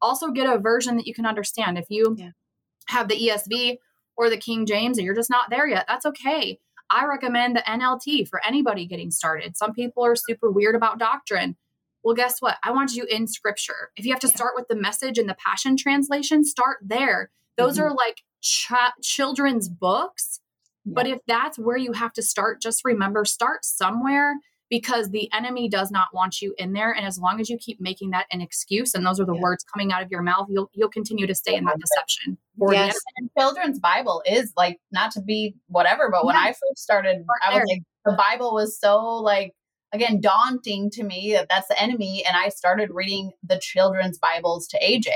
[0.00, 1.78] Also, get a version that you can understand.
[1.78, 2.30] If you yeah.
[2.86, 3.78] have the ESV
[4.16, 6.58] or the King James and you're just not there yet, that's okay.
[6.90, 9.56] I recommend the NLT for anybody getting started.
[9.56, 11.56] Some people are super weird about doctrine.
[12.02, 12.58] Well, guess what?
[12.62, 13.90] I want you in scripture.
[13.96, 17.30] If you have to start with the message and the passion translation, start there.
[17.56, 17.84] Those mm-hmm.
[17.84, 20.40] are like ch- children's books.
[20.84, 20.92] Yeah.
[20.94, 24.34] But if that's where you have to start, just remember start somewhere
[24.74, 26.90] because the enemy does not want you in there.
[26.90, 29.40] And as long as you keep making that an excuse and those are the yeah.
[29.40, 32.38] words coming out of your mouth you'll you'll continue to stay in that deception
[32.70, 32.96] yes.
[33.38, 37.64] Children's bible is like not to be whatever but when i first started i was
[37.68, 39.52] like the bible was so like
[39.92, 44.66] again daunting to me that that's the enemy and i started reading the children's bibles
[44.66, 45.06] to aj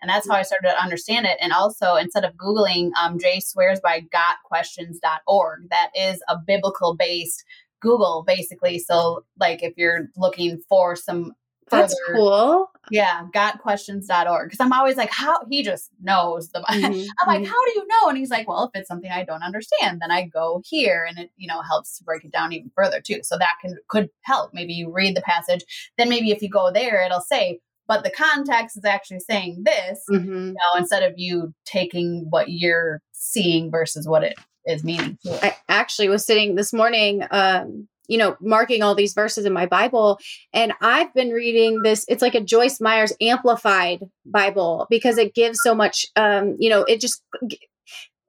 [0.00, 1.36] and that's how i started to understand it.
[1.40, 7.44] And also instead of googling um, jay swears by gotquestions.org that is a biblical based
[7.82, 11.32] google basically so like if you're looking for some
[11.72, 12.70] that's cool.
[12.90, 14.46] Yeah, gotquestions.org.
[14.46, 16.84] Because I'm always like, how he just knows the mm-hmm.
[17.20, 17.50] I'm like, mm-hmm.
[17.50, 18.08] how do you know?
[18.08, 21.18] And he's like, well, if it's something I don't understand, then I go here and
[21.18, 23.20] it, you know, helps to break it down even further too.
[23.22, 24.52] So that can could help.
[24.52, 25.64] Maybe you read the passage,
[25.96, 30.00] then maybe if you go there, it'll say, but the context is actually saying this,
[30.10, 30.48] mm-hmm.
[30.48, 34.34] you know, instead of you taking what you're seeing versus what it
[34.66, 35.38] is meaningful.
[35.42, 39.64] I actually was sitting this morning um you know, marking all these verses in my
[39.66, 40.18] Bible.
[40.52, 45.60] And I've been reading this, it's like a Joyce Meyers amplified Bible because it gives
[45.62, 47.22] so much, um, you know, it just,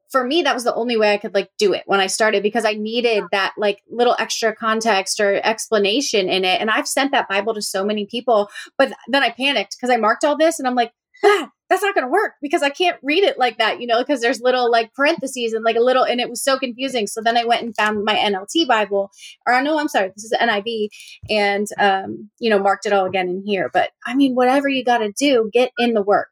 [0.10, 2.44] for me, that was the only way I could like do it when I started
[2.44, 6.62] because I needed that like little extra context or explanation in it.
[6.62, 9.98] And I've sent that Bible to so many people, but then I panicked because I
[9.98, 10.94] marked all this and I'm like,
[11.24, 14.00] ah, that's not going to work because I can't read it like that, you know,
[14.00, 17.08] because there's little like parentheses and like a little, and it was so confusing.
[17.08, 19.10] So then I went and found my NLT Bible,
[19.48, 20.88] or no, I'm sorry, this is NIV,
[21.30, 23.70] and, um, you know, marked it all again in here.
[23.74, 26.30] But I mean, whatever you got to do, get in the work.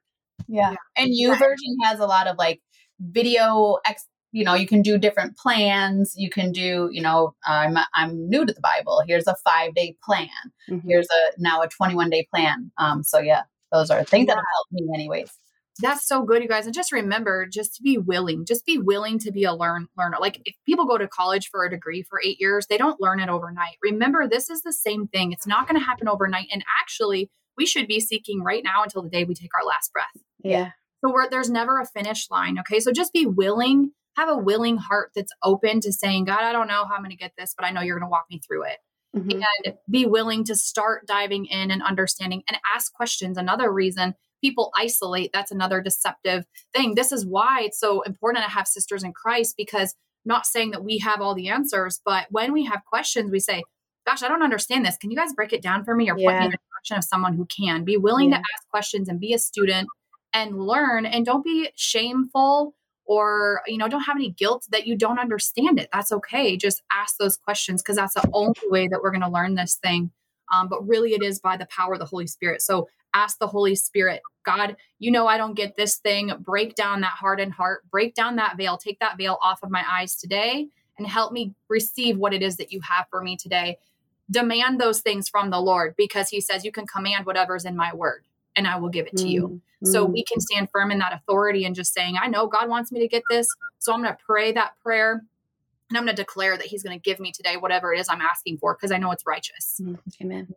[0.48, 0.76] Yeah.
[0.98, 2.62] And YouVersion has a lot of like
[3.00, 7.78] video ex you know you can do different plans you can do you know i'm
[7.94, 10.28] i'm new to the bible here's a five day plan
[10.70, 10.88] mm-hmm.
[10.88, 14.36] here's a now a 21 day plan um so yeah those are things yeah.
[14.36, 15.32] that have helped me anyways.
[15.82, 19.18] That's so good you guys and just remember just to be willing just be willing
[19.20, 22.20] to be a learn learner like if people go to college for a degree for
[22.24, 23.78] eight years they don't learn it overnight.
[23.82, 27.66] Remember this is the same thing it's not going to happen overnight and actually we
[27.66, 30.06] should be seeking right now until the day we take our last breath.
[30.44, 30.72] Yeah.
[31.04, 32.82] So there's never a finish line okay?
[32.82, 36.68] So just be willing have a willing heart that's open to saying god i don't
[36.68, 38.42] know how i'm going to get this but i know you're going to walk me
[38.46, 38.78] through it
[39.16, 39.42] mm-hmm.
[39.66, 43.38] and be willing to start diving in and understanding and ask questions.
[43.38, 46.96] Another reason people isolate, that's another deceptive thing.
[46.96, 49.96] This is why it's so important to have sisters in Christ because
[50.26, 53.64] not saying that we have all the answers, but when we have questions, we say,
[54.04, 54.98] Gosh, I don't understand this.
[54.98, 56.32] Can you guys break it down for me or yeah.
[56.32, 57.84] put me in the direction of someone who can?
[57.84, 58.38] Be willing yeah.
[58.38, 59.88] to ask questions and be a student
[60.34, 62.74] and learn and don't be shameful
[63.06, 65.90] or you know don't have any guilt that you don't understand it.
[65.92, 66.58] That's okay.
[66.58, 69.76] Just ask those questions because that's the only way that we're going to learn this
[69.76, 70.12] thing.
[70.52, 72.62] Um, but really it is by the power of the holy spirit.
[72.62, 76.32] So ask the holy spirit god you know i don't get this thing.
[76.40, 77.84] Break down that hardened heart.
[77.92, 78.78] Break down that veil.
[78.78, 82.58] Take that veil off of my eyes today and help me receive what it is
[82.58, 83.78] that you have for me today.
[84.30, 87.94] Demand those things from the lord because he says you can command whatever's in my
[87.94, 88.24] word
[88.56, 89.48] and I will give it to you.
[89.84, 89.92] Mm-hmm.
[89.92, 92.92] So we can stand firm in that authority and just saying, I know God wants
[92.92, 93.48] me to get this.
[93.80, 95.24] So I'm going to pray that prayer
[95.90, 98.08] and I'm going to declare that He's going to give me today whatever it is
[98.10, 99.82] I'm asking for because I know it's righteous.
[99.82, 100.24] Mm-hmm.
[100.24, 100.54] Amen.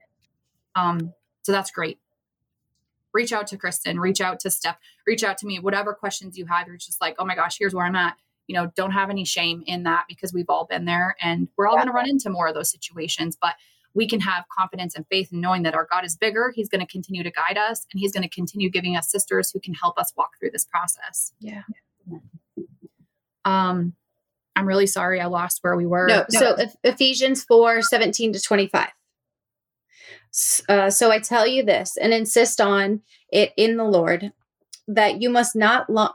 [0.76, 1.98] Um, so that's great.
[3.12, 4.76] Reach out to Kristen, reach out to Steph,
[5.06, 6.66] reach out to me, whatever questions you have.
[6.66, 8.16] You're just like, oh my gosh, here's where I'm at.
[8.48, 11.66] You know, don't have any shame in that because we've all been there and we're
[11.66, 11.84] all yeah.
[11.84, 13.38] going to run into more of those situations.
[13.40, 13.54] But
[13.94, 16.52] we can have confidence and faith in knowing that our God is bigger.
[16.54, 19.50] He's going to continue to guide us and he's going to continue giving us sisters
[19.52, 21.32] who can help us walk through this process.
[21.40, 21.62] Yeah.
[23.44, 23.94] Um,
[24.56, 26.06] I'm really sorry I lost where we were.
[26.06, 28.88] No, so Ephesians 4 17 to 25.
[30.68, 34.32] Uh, so I tell you this and insist on it in the Lord
[34.88, 36.14] that you must not lo-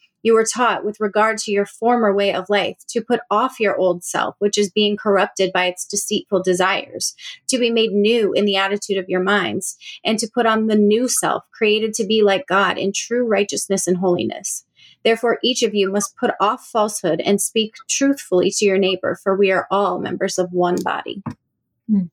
[0.23, 3.75] you were taught with regard to your former way of life to put off your
[3.75, 7.15] old self, which is being corrupted by its deceitful desires,
[7.47, 10.75] to be made new in the attitude of your minds, and to put on the
[10.75, 14.65] new self, created to be like God in true righteousness and holiness.
[15.03, 19.35] Therefore, each of you must put off falsehood and speak truthfully to your neighbor, for
[19.35, 21.23] we are all members of one body.
[21.89, 22.05] Hmm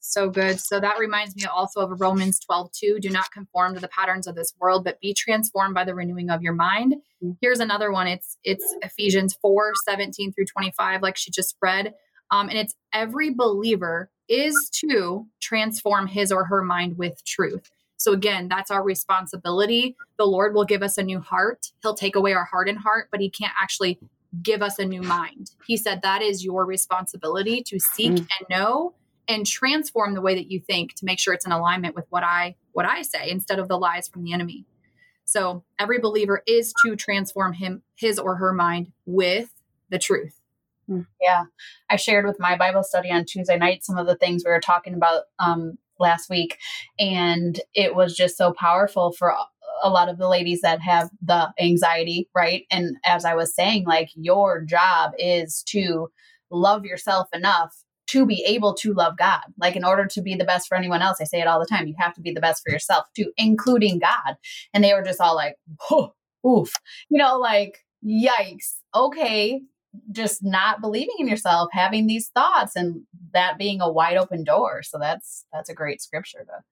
[0.00, 0.58] so good.
[0.58, 2.98] So that reminds me also of Romans 12, 2.
[3.00, 6.30] Do not conform to the patterns of this world, but be transformed by the renewing
[6.30, 6.94] of your mind.
[7.22, 7.32] Mm-hmm.
[7.40, 8.06] Here's another one.
[8.06, 11.94] It's it's Ephesians 4, 17 through 25, like she just read.
[12.30, 17.70] Um, and it's every believer is to transform his or her mind with truth.
[17.96, 19.96] So again, that's our responsibility.
[20.16, 21.66] The Lord will give us a new heart.
[21.82, 23.98] He'll take away our hardened heart, but he can't actually
[24.42, 25.50] give us a new mind.
[25.66, 28.18] He said that is your responsibility to seek mm.
[28.18, 28.94] and know
[29.30, 32.24] and transform the way that you think to make sure it's in alignment with what
[32.24, 34.66] I what I say instead of the lies from the enemy.
[35.24, 39.54] So every believer is to transform him his or her mind with
[39.88, 40.40] the truth.
[40.88, 41.02] Hmm.
[41.20, 41.44] Yeah.
[41.88, 44.60] I shared with my Bible study on Tuesday night some of the things we were
[44.60, 46.58] talking about um, last week.
[46.98, 49.32] And it was just so powerful for
[49.82, 52.66] a lot of the ladies that have the anxiety, right?
[52.72, 56.08] And as I was saying, like your job is to
[56.50, 59.42] love yourself enough to be able to love God.
[59.58, 61.66] Like, in order to be the best for anyone else, I say it all the
[61.66, 64.36] time, you have to be the best for yourself too, including God.
[64.72, 65.56] And they were just all like,
[65.90, 66.12] oh,
[66.46, 66.72] oof,
[67.08, 68.76] you know, like, yikes.
[68.94, 69.62] Okay.
[70.12, 73.02] Just not believing in yourself, having these thoughts, and
[73.34, 74.82] that being a wide open door.
[74.84, 76.62] So that's that's a great scripture to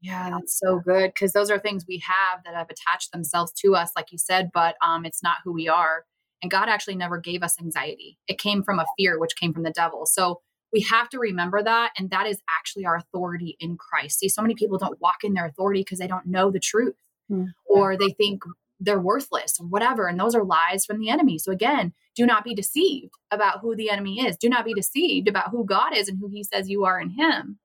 [0.00, 3.74] yeah, that's so good because those are things we have that have attached themselves to
[3.74, 6.04] us, like you said, but um, it's not who we are.
[6.42, 8.18] And God actually never gave us anxiety.
[8.28, 10.06] It came from a fear, which came from the devil.
[10.06, 10.40] So
[10.72, 11.92] we have to remember that.
[11.98, 14.18] And that is actually our authority in Christ.
[14.18, 16.96] See, so many people don't walk in their authority because they don't know the truth
[17.30, 17.50] mm-hmm.
[17.66, 18.42] or they think
[18.78, 20.06] they're worthless or whatever.
[20.06, 21.38] And those are lies from the enemy.
[21.38, 24.36] So again, do not be deceived about who the enemy is.
[24.36, 27.10] Do not be deceived about who God is and who he says you are in
[27.10, 27.58] him.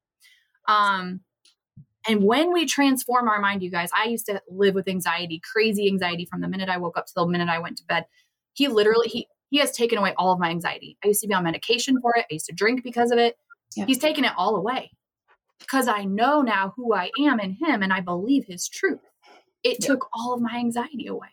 [0.68, 1.22] Um,
[2.08, 5.88] and when we transform our mind, you guys, I used to live with anxiety, crazy
[5.88, 8.06] anxiety from the minute I woke up to the minute I went to bed.
[8.54, 10.98] He literally, he he has taken away all of my anxiety.
[11.04, 12.26] I used to be on medication for it.
[12.32, 13.36] I used to drink because of it.
[13.76, 13.86] Yeah.
[13.86, 14.92] He's taken it all away
[15.60, 19.02] because I know now who I am in him and I believe his truth.
[19.64, 19.88] It yeah.
[19.88, 21.28] took all of my anxiety away.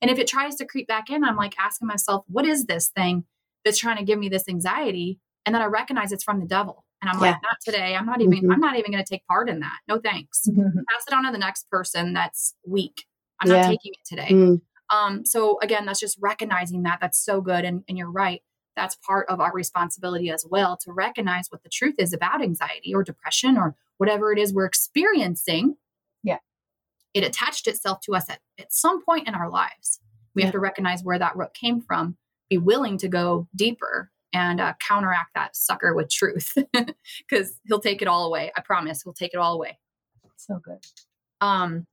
[0.00, 2.88] And if it tries to creep back in, I'm like asking myself, what is this
[2.88, 3.24] thing
[3.64, 5.18] that's trying to give me this anxiety?
[5.44, 6.84] And then I recognize it's from the devil.
[7.02, 7.32] And I'm yeah.
[7.32, 7.96] like, not today.
[7.96, 8.52] I'm not even, mm-hmm.
[8.52, 9.78] I'm not even going to take part in that.
[9.88, 10.46] No thanks.
[10.48, 10.62] Mm-hmm.
[10.62, 13.04] Pass it on to the next person that's weak.
[13.40, 14.28] I'm not taking it today.
[14.30, 14.60] Mm.
[14.90, 16.98] Um, so again, that's just recognizing that.
[17.00, 17.64] That's so good.
[17.64, 18.42] And, and you're right.
[18.76, 22.94] That's part of our responsibility as well to recognize what the truth is about anxiety
[22.94, 25.76] or depression or whatever it is we're experiencing.
[26.22, 26.38] Yeah.
[27.14, 30.00] It attached itself to us at, at some point in our lives.
[30.34, 30.46] We yeah.
[30.46, 32.16] have to recognize where that root came from,
[32.48, 36.54] be willing to go deeper and uh, counteract that sucker with truth
[37.28, 38.52] because he'll take it all away.
[38.56, 39.78] I promise he'll take it all away.
[40.36, 40.78] So good.
[41.40, 41.86] Um,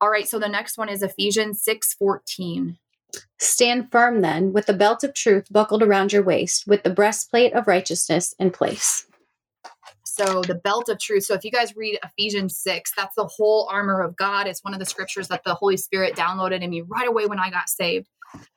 [0.00, 2.78] all right, so the next one is Ephesians 6 14.
[3.38, 7.52] Stand firm then, with the belt of truth buckled around your waist, with the breastplate
[7.52, 9.06] of righteousness in place.
[10.04, 11.24] So, the belt of truth.
[11.24, 14.46] So, if you guys read Ephesians 6, that's the whole armor of God.
[14.46, 17.38] It's one of the scriptures that the Holy Spirit downloaded in me right away when
[17.38, 18.08] I got saved.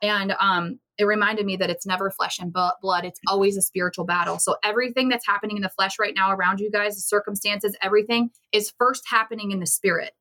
[0.02, 4.06] And um, it reminded me that it's never flesh and blood, it's always a spiritual
[4.06, 4.40] battle.
[4.40, 8.32] So, everything that's happening in the flesh right now around you guys, the circumstances, everything
[8.52, 10.12] is first happening in the spirit.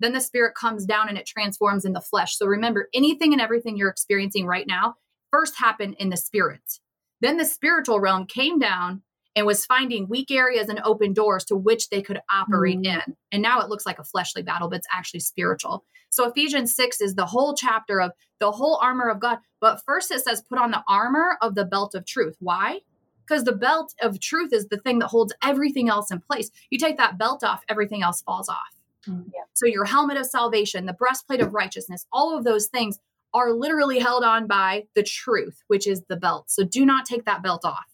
[0.00, 2.36] Then the spirit comes down and it transforms in the flesh.
[2.36, 4.96] So remember, anything and everything you're experiencing right now
[5.30, 6.80] first happened in the spirit.
[7.20, 9.02] Then the spiritual realm came down
[9.36, 12.86] and was finding weak areas and open doors to which they could operate mm.
[12.86, 13.16] in.
[13.30, 15.84] And now it looks like a fleshly battle, but it's actually spiritual.
[16.08, 19.38] So Ephesians 6 is the whole chapter of the whole armor of God.
[19.60, 22.36] But first it says, put on the armor of the belt of truth.
[22.40, 22.80] Why?
[23.26, 26.50] Because the belt of truth is the thing that holds everything else in place.
[26.70, 28.79] You take that belt off, everything else falls off.
[29.10, 29.42] Mm, yeah.
[29.54, 32.98] So your helmet of salvation, the breastplate of righteousness, all of those things
[33.32, 36.50] are literally held on by the truth, which is the belt.
[36.50, 37.86] So do not take that belt off.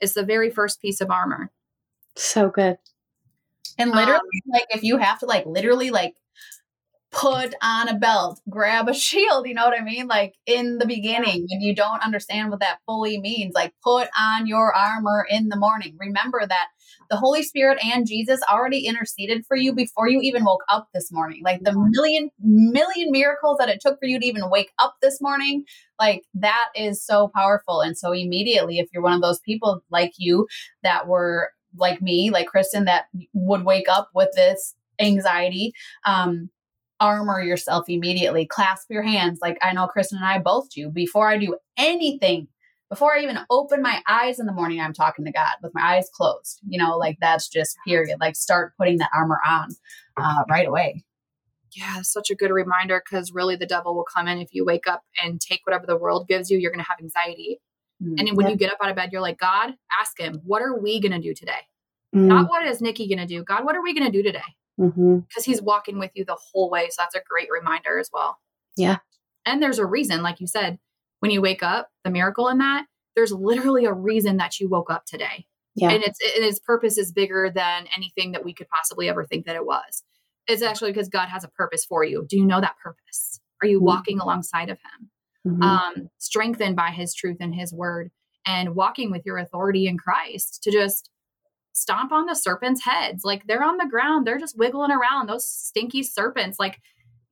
[0.00, 1.50] It's the very first piece of armor.
[2.16, 2.78] So good.
[3.78, 6.14] And literally, um, like if you have to like literally like
[7.12, 10.06] put on a belt, grab a shield, you know what I mean?
[10.06, 14.46] Like in the beginning, when you don't understand what that fully means, like put on
[14.46, 15.96] your armor in the morning.
[15.98, 16.68] Remember that
[17.08, 21.10] the Holy Spirit and Jesus already interceded for you before you even woke up this
[21.10, 21.42] morning.
[21.44, 25.20] Like the million, million miracles that it took for you to even wake up this
[25.20, 25.64] morning,
[25.98, 27.80] like that is so powerful.
[27.80, 30.46] And so immediately, if you're one of those people like you
[30.84, 35.72] that were like me, like Kristen, that would wake up with this anxiety,
[36.04, 36.50] um,
[37.00, 38.46] armor yourself immediately.
[38.46, 40.90] Clasp your hands, like I know Kristen and I both do.
[40.90, 42.48] Before I do anything,
[42.90, 45.96] before I even open my eyes in the morning, I'm talking to God with my
[45.96, 46.60] eyes closed.
[46.68, 48.18] You know, like that's just period.
[48.20, 49.70] Like start putting that armor on
[50.16, 51.04] uh, right away.
[51.72, 54.88] Yeah, such a good reminder because really the devil will come in if you wake
[54.88, 57.60] up and take whatever the world gives you, you're going to have anxiety.
[58.02, 60.62] Mm, and when you get up out of bed, you're like, God, ask him, what
[60.62, 61.60] are we going to do today?
[62.14, 62.26] Mm.
[62.26, 63.44] Not what is Nikki going to do?
[63.44, 64.40] God, what are we going to do today?
[64.80, 65.50] Because mm-hmm.
[65.50, 66.88] he's walking with you the whole way.
[66.90, 68.38] So that's a great reminder as well.
[68.76, 68.98] Yeah.
[69.44, 70.78] And there's a reason, like you said,
[71.20, 74.90] when you wake up, the miracle in that, there's literally a reason that you woke
[74.90, 75.46] up today.
[75.74, 75.90] Yeah.
[75.90, 79.46] And it's and its purpose is bigger than anything that we could possibly ever think
[79.46, 80.02] that it was.
[80.46, 82.26] It's actually because God has a purpose for you.
[82.28, 83.40] Do you know that purpose?
[83.62, 83.86] Are you mm-hmm.
[83.86, 85.10] walking alongside of him?
[85.46, 85.62] Mm-hmm.
[85.62, 88.10] Um, strengthened by his truth and his word
[88.46, 91.10] and walking with your authority in Christ to just
[91.80, 93.24] stomp on the serpents' heads.
[93.24, 95.28] Like they're on the ground, they're just wiggling around.
[95.28, 96.58] Those stinky serpents.
[96.58, 96.78] Like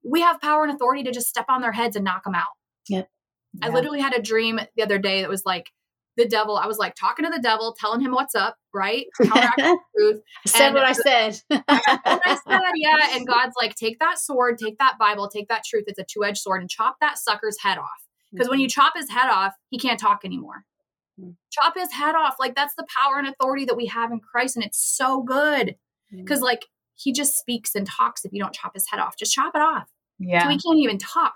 [0.05, 2.47] we have power and authority to just step on their heads and knock them out.
[2.89, 3.09] Yep.
[3.55, 3.67] Yeah.
[3.67, 5.71] I literally had a dream the other day that was like
[6.19, 6.57] the devil.
[6.57, 9.07] I was like talking to the devil, telling him what's up, right?
[9.21, 10.21] truth.
[10.47, 11.41] Said and what I said.
[11.69, 13.17] I said, yeah.
[13.17, 15.85] And God's like, take that sword, take that Bible, take that truth.
[15.87, 17.87] It's a two edged sword, and chop that sucker's head off.
[18.31, 18.53] Because mm-hmm.
[18.53, 20.65] when you chop his head off, he can't talk anymore.
[21.21, 21.35] Mm.
[21.51, 22.37] Chop his head off.
[22.39, 24.57] Like that's the power and authority that we have in Christ.
[24.57, 25.77] And it's so good.
[26.14, 26.45] Because mm.
[26.45, 29.16] like he just speaks and talks if you don't chop his head off.
[29.16, 29.89] Just chop it off.
[30.19, 30.45] Yeah.
[30.45, 31.35] So he can't even talk.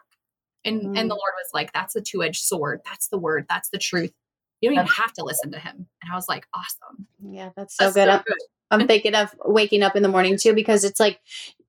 [0.64, 0.98] And mm.
[0.98, 1.18] and the mm.
[1.18, 2.80] Lord was like, that's the two-edged sword.
[2.84, 3.46] That's the word.
[3.48, 4.12] That's the truth.
[4.60, 5.88] You don't even have to listen to him.
[6.02, 7.06] And I was like, awesome.
[7.20, 8.06] Yeah, that's so that's good.
[8.06, 8.38] So good.
[8.70, 11.20] I'm thinking of waking up in the morning too because it's like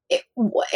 [0.09, 0.23] it,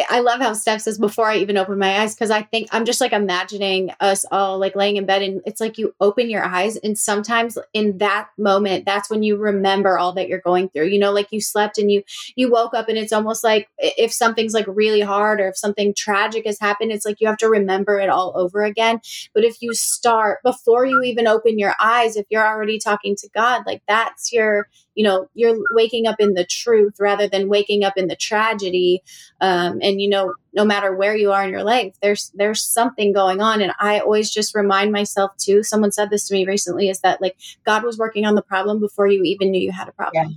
[0.10, 2.86] I love how Steph says before I even open my eyes because I think I'm
[2.86, 6.44] just like imagining us all like laying in bed and it's like you open your
[6.44, 10.88] eyes and sometimes in that moment that's when you remember all that you're going through.
[10.88, 12.04] You know, like you slept and you
[12.36, 15.94] you woke up and it's almost like if something's like really hard or if something
[15.94, 19.02] tragic has happened, it's like you have to remember it all over again.
[19.34, 23.30] But if you start before you even open your eyes, if you're already talking to
[23.36, 24.68] God, like that's your
[24.98, 29.04] you know you're waking up in the truth rather than waking up in the tragedy.
[29.40, 33.14] Um, and you know no matter where you are in your life there's there's something
[33.14, 33.62] going on.
[33.62, 37.22] And i always just remind myself too someone said this to me recently is that
[37.22, 40.30] like god was working on the problem before you even knew you had a problem.
[40.30, 40.36] Yeah.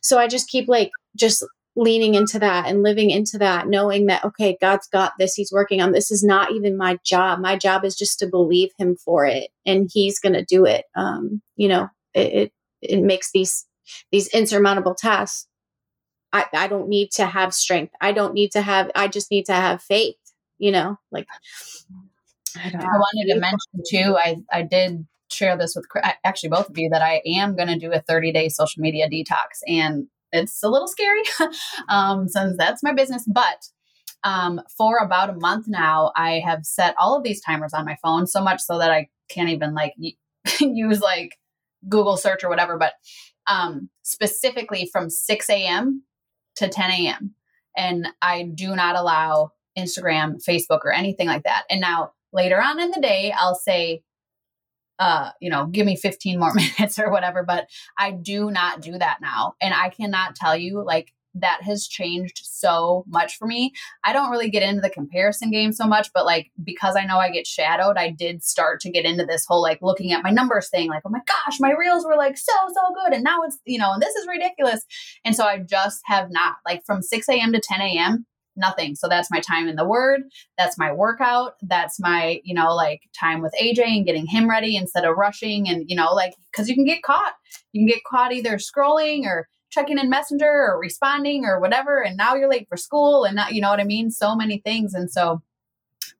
[0.00, 1.44] so i just keep like just
[1.76, 5.34] leaning into that and living into that knowing that okay god's got this.
[5.34, 6.10] He's working on this.
[6.10, 7.38] Is not even my job.
[7.38, 10.84] My job is just to believe him for it and he's going to do it.
[10.96, 13.66] Um you know it, it it makes these
[14.10, 15.46] these insurmountable tasks
[16.32, 17.94] I, I don't need to have strength.
[18.00, 20.16] I don't need to have i just need to have faith
[20.58, 21.26] you know like
[22.56, 25.86] i, I wanted to mention too i i did share this with
[26.24, 29.08] actually both of you that i am going to do a 30 day social media
[29.08, 31.22] detox and it's a little scary
[31.88, 33.68] um, since that's my business but
[34.24, 37.96] um, for about a month now i have set all of these timers on my
[38.02, 39.94] phone so much so that i can't even like
[40.60, 41.38] use like
[41.88, 42.94] google search or whatever but
[43.46, 46.02] um, specifically from 6 a.m.
[46.56, 47.34] to 10 a.m.
[47.76, 51.64] And I do not allow Instagram, Facebook, or anything like that.
[51.70, 54.02] And now later on in the day, I'll say,
[54.98, 57.68] uh, you know, give me 15 more minutes or whatever, but
[57.98, 59.54] I do not do that now.
[59.60, 63.72] And I cannot tell you like that has changed so much for me.
[64.04, 67.18] I don't really get into the comparison game so much, but like because I know
[67.18, 70.30] I get shadowed, I did start to get into this whole like looking at my
[70.30, 73.14] numbers thing, like, oh my gosh, my reels were like so, so good.
[73.14, 74.84] And now it's, you know, and this is ridiculous.
[75.24, 77.52] And so I just have not, like from 6 a.m.
[77.52, 78.26] to 10 a.m.,
[78.56, 78.94] nothing.
[78.94, 80.22] So that's my time in the word.
[80.56, 81.54] That's my workout.
[81.62, 85.68] That's my, you know, like time with AJ and getting him ready instead of rushing.
[85.68, 87.32] And, you know, like, cause you can get caught.
[87.72, 92.16] You can get caught either scrolling or checking in messenger or responding or whatever and
[92.16, 94.10] now you're late for school and now you know what i mean?
[94.10, 95.42] So many things and so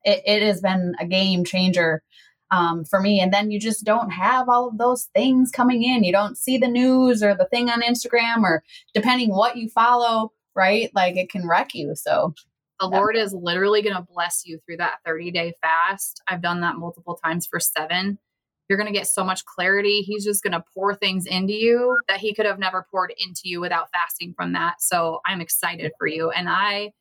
[0.05, 2.03] it, it has been a game changer
[2.51, 3.21] um, for me.
[3.21, 6.05] And then you just don't have all of those things coming in.
[6.05, 10.33] You don't see the news or the thing on instagram or depending what you follow
[10.55, 10.91] right?
[10.95, 12.35] Like it can wreck you so
[12.81, 16.23] The Lord is literally going to bless you through that 30 day fast.
[16.29, 18.19] I've done that multiple times for seven.
[18.69, 20.01] You're going to get so much clarity.
[20.01, 23.43] He's just going to pour things into you that he could have never poured into
[23.45, 24.81] you without fasting from that.
[24.81, 26.31] So I'm excited for you.
[26.31, 26.93] And I,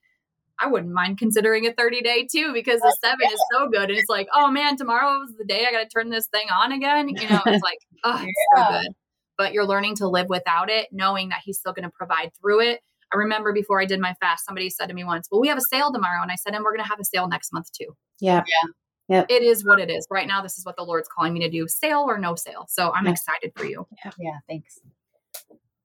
[0.59, 3.89] I wouldn't mind considering a 30 day too because the seven is so good.
[3.89, 6.47] And it's like, oh man, tomorrow is the day I got to turn this thing
[6.49, 7.09] on again.
[7.09, 8.65] You know, it's like, oh, it's yeah.
[8.67, 8.93] so good.
[9.37, 12.61] But you're learning to live without it, knowing that he's still going to provide through
[12.61, 12.81] it.
[13.13, 15.57] I remember before I did my fast, somebody said to me once, well, we have
[15.57, 16.21] a sale tomorrow.
[16.21, 17.95] And I said, and we're going to have a sale next month too.
[18.19, 18.43] Yeah.
[18.47, 18.71] Yeah.
[19.09, 19.25] Yep.
[19.29, 20.07] It is what it is.
[20.09, 22.65] Right now, this is what the Lord's calling me to do sale or no sale.
[22.69, 23.11] So I'm yeah.
[23.11, 23.85] excited for you.
[24.03, 24.11] Yeah.
[24.17, 24.37] Yeah.
[24.47, 24.79] Thanks.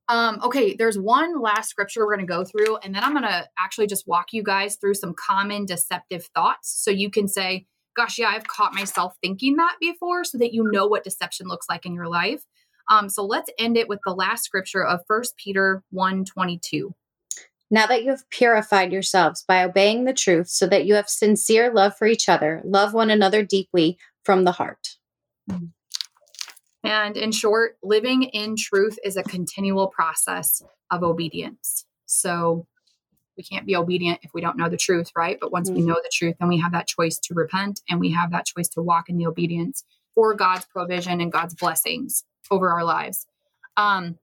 [0.08, 3.24] Um, okay, there's one last scripture we're going to go through, and then I'm going
[3.24, 7.66] to actually just walk you guys through some common deceptive thoughts so you can say,
[7.94, 11.66] Gosh, yeah, I've caught myself thinking that before, so that you know what deception looks
[11.68, 12.44] like in your life.
[12.88, 16.94] Um, so let's end it with the last scripture of First Peter 1 22.
[17.70, 21.72] Now that you have purified yourselves by obeying the truth, so that you have sincere
[21.72, 24.96] love for each other, love one another deeply from the heart.
[25.50, 25.66] Mm-hmm.
[26.84, 31.84] And in short, living in truth is a continual process of obedience.
[32.06, 32.66] So
[33.36, 35.38] we can't be obedient if we don't know the truth, right?
[35.40, 35.80] But once mm-hmm.
[35.80, 38.46] we know the truth, then we have that choice to repent and we have that
[38.46, 43.26] choice to walk in the obedience for God's provision and God's blessings over our lives.
[43.76, 44.18] Um,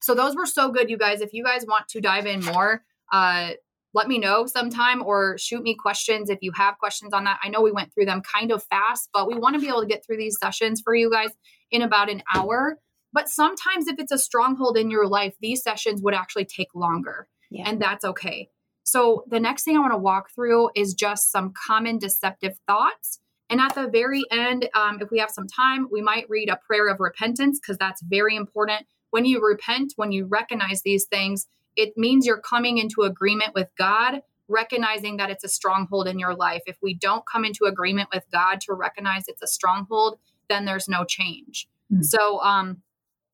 [0.00, 1.20] so those were so good, you guys.
[1.20, 3.50] If you guys want to dive in more, uh,
[3.94, 7.40] let me know sometime or shoot me questions if you have questions on that.
[7.42, 9.80] I know we went through them kind of fast, but we want to be able
[9.80, 11.30] to get through these sessions for you guys
[11.70, 12.78] in about an hour.
[13.12, 17.26] But sometimes, if it's a stronghold in your life, these sessions would actually take longer,
[17.50, 17.64] yeah.
[17.66, 18.50] and that's okay.
[18.84, 23.20] So, the next thing I want to walk through is just some common deceptive thoughts.
[23.50, 26.60] And at the very end, um, if we have some time, we might read a
[26.66, 28.86] prayer of repentance because that's very important.
[29.10, 33.68] When you repent, when you recognize these things, it means you're coming into agreement with
[33.78, 36.62] God, recognizing that it's a stronghold in your life.
[36.66, 40.88] If we don't come into agreement with God to recognize it's a stronghold, then there's
[40.88, 41.68] no change.
[41.92, 42.02] Mm-hmm.
[42.02, 42.82] So um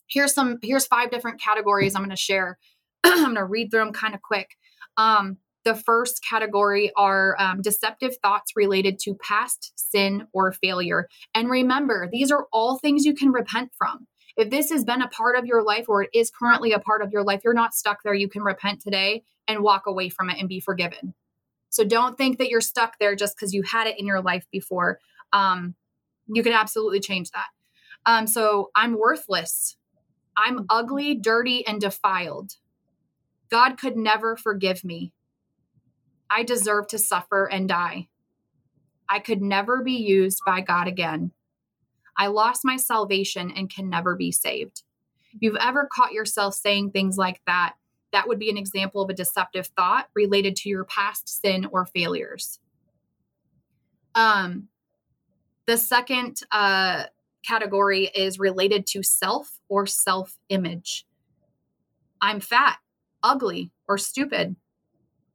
[0.06, 2.58] here's some here's five different categories I'm going to share.
[3.04, 4.56] I'm going to read through them kind of quick.
[4.96, 11.08] Um the first category are um, deceptive thoughts related to past sin or failure.
[11.34, 14.06] And remember, these are all things you can repent from.
[14.36, 17.02] If this has been a part of your life or it is currently a part
[17.02, 18.14] of your life, you're not stuck there.
[18.14, 21.14] You can repent today and walk away from it and be forgiven.
[21.70, 24.46] So don't think that you're stuck there just because you had it in your life
[24.50, 24.98] before.
[25.32, 25.74] Um,
[26.26, 27.46] you can absolutely change that.
[28.06, 29.76] Um, so I'm worthless.
[30.36, 32.52] I'm ugly, dirty, and defiled.
[33.50, 35.12] God could never forgive me.
[36.30, 38.08] I deserve to suffer and die.
[39.08, 41.32] I could never be used by God again.
[42.16, 44.82] I lost my salvation and can never be saved.
[45.32, 47.74] If you've ever caught yourself saying things like that,
[48.12, 51.84] that would be an example of a deceptive thought related to your past sin or
[51.86, 52.60] failures.
[54.14, 54.68] Um,
[55.66, 57.04] the second uh,
[57.44, 61.06] category is related to self or self image.
[62.20, 62.78] I'm fat,
[63.22, 64.56] ugly, or stupid.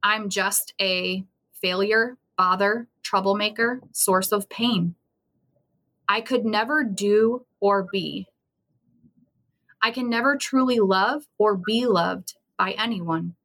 [0.01, 1.25] I'm just a
[1.61, 4.95] failure, bother, troublemaker, source of pain.
[6.10, 8.28] I could never do or be.
[9.82, 13.36] I can never truly love or be loved by anyone.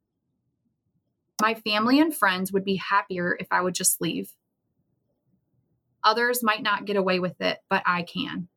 [1.43, 4.33] My family and friends would be happier if I would just leave.
[6.03, 8.49] Others might not get away with it, but I can.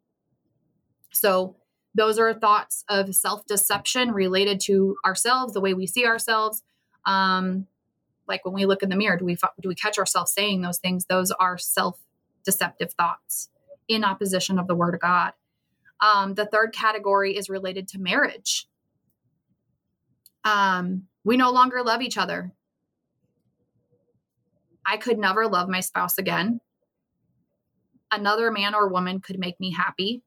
[1.12, 1.58] So,
[1.93, 6.62] those are thoughts of self deception related to ourselves, the way we see ourselves.
[7.05, 7.68] Um,
[8.28, 10.78] like when we look in the mirror, do we do we catch ourselves saying those
[10.78, 11.05] things?
[11.05, 11.99] Those are self
[12.43, 13.49] deceptive thoughts
[13.88, 15.34] in opposition of the Word of God.
[16.00, 18.68] Um, the third category is related to marriage.
[20.44, 22.54] Um, we no longer love each other.
[24.86, 26.62] I could never love my spouse again
[28.12, 30.24] another man or woman could make me happy.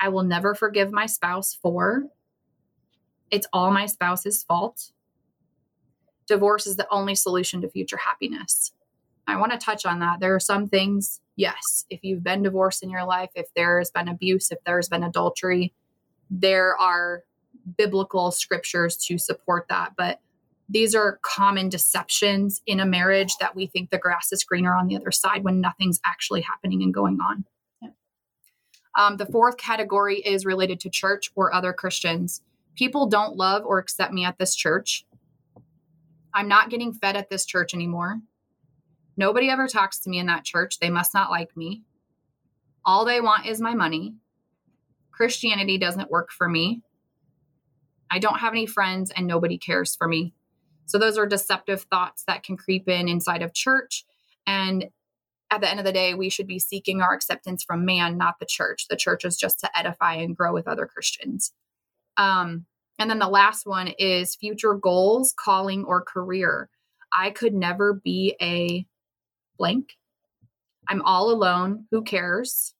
[0.00, 2.04] I will never forgive my spouse for.
[3.30, 4.92] It's all my spouse's fault.
[6.26, 8.72] Divorce is the only solution to future happiness.
[9.26, 10.20] I want to touch on that.
[10.20, 14.08] There are some things, yes, if you've been divorced in your life, if there's been
[14.08, 15.72] abuse, if there's been adultery,
[16.30, 17.24] there are
[17.76, 19.92] biblical scriptures to support that.
[19.96, 20.20] But
[20.68, 24.88] these are common deceptions in a marriage that we think the grass is greener on
[24.88, 27.44] the other side when nothing's actually happening and going on.
[28.96, 32.42] Um, the fourth category is related to church or other Christians.
[32.76, 35.04] People don't love or accept me at this church.
[36.32, 38.20] I'm not getting fed at this church anymore.
[39.16, 40.78] Nobody ever talks to me in that church.
[40.78, 41.82] They must not like me.
[42.84, 44.14] All they want is my money.
[45.12, 46.82] Christianity doesn't work for me.
[48.10, 50.34] I don't have any friends and nobody cares for me.
[50.86, 54.04] So those are deceptive thoughts that can creep in inside of church.
[54.46, 54.86] And
[55.50, 58.38] at the end of the day, we should be seeking our acceptance from man, not
[58.38, 58.86] the church.
[58.88, 61.52] The church is just to edify and grow with other Christians.
[62.16, 62.66] Um,
[62.98, 66.68] and then the last one is future goals, calling, or career.
[67.12, 68.86] I could never be a
[69.56, 69.96] blank.
[70.88, 71.86] I'm all alone.
[71.90, 72.74] Who cares?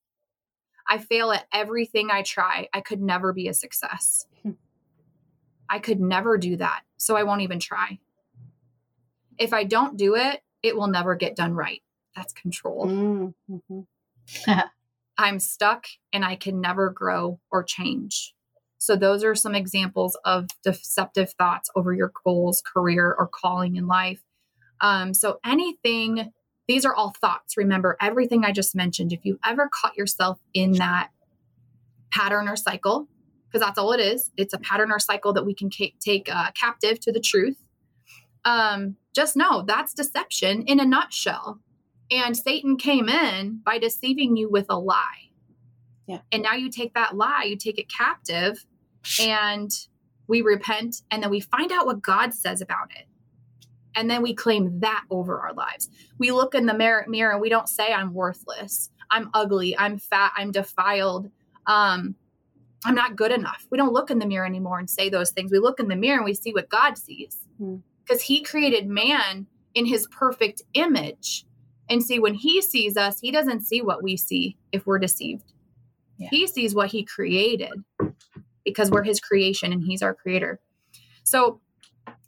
[0.88, 2.68] I fail at everything I try.
[2.72, 4.26] I could never be a success.
[4.42, 4.52] Hmm.
[5.68, 6.82] I could never do that.
[6.98, 7.98] So I won't even try.
[9.38, 11.82] If I don't do it, it will never get done right.
[12.14, 12.86] That's control.
[12.86, 13.80] Mm-hmm.
[15.18, 18.34] I'm stuck and I can never grow or change.
[18.78, 23.86] So, those are some examples of deceptive thoughts over your goals, career, or calling in
[23.86, 24.22] life.
[24.80, 26.32] Um, so, anything,
[26.66, 27.56] these are all thoughts.
[27.56, 31.10] Remember, everything I just mentioned, if you ever caught yourself in that
[32.10, 33.08] pattern or cycle,
[33.46, 36.28] because that's all it is, it's a pattern or cycle that we can ca- take
[36.34, 37.56] uh, captive to the truth.
[38.44, 41.60] Um, just know that's deception in a nutshell.
[42.10, 45.30] And Satan came in by deceiving you with a lie.
[46.06, 46.20] Yeah.
[46.32, 48.66] And now you take that lie, you take it captive,
[49.20, 49.70] and
[50.26, 53.06] we repent, and then we find out what God says about it.
[53.94, 55.88] And then we claim that over our lives.
[56.18, 59.98] We look in the mirror, mirror and we don't say, I'm worthless, I'm ugly, I'm
[59.98, 61.30] fat, I'm defiled,
[61.66, 62.14] um,
[62.84, 63.66] I'm not good enough.
[63.70, 65.50] We don't look in the mirror anymore and say those things.
[65.50, 68.24] We look in the mirror and we see what God sees because mm.
[68.24, 71.46] He created man in His perfect image.
[71.88, 75.52] And see, when He sees us, He doesn't see what we see if we're deceived.
[76.18, 76.28] Yeah.
[76.30, 77.84] He sees what He created
[78.64, 80.60] because we're his creation and he's our creator.
[81.22, 81.60] So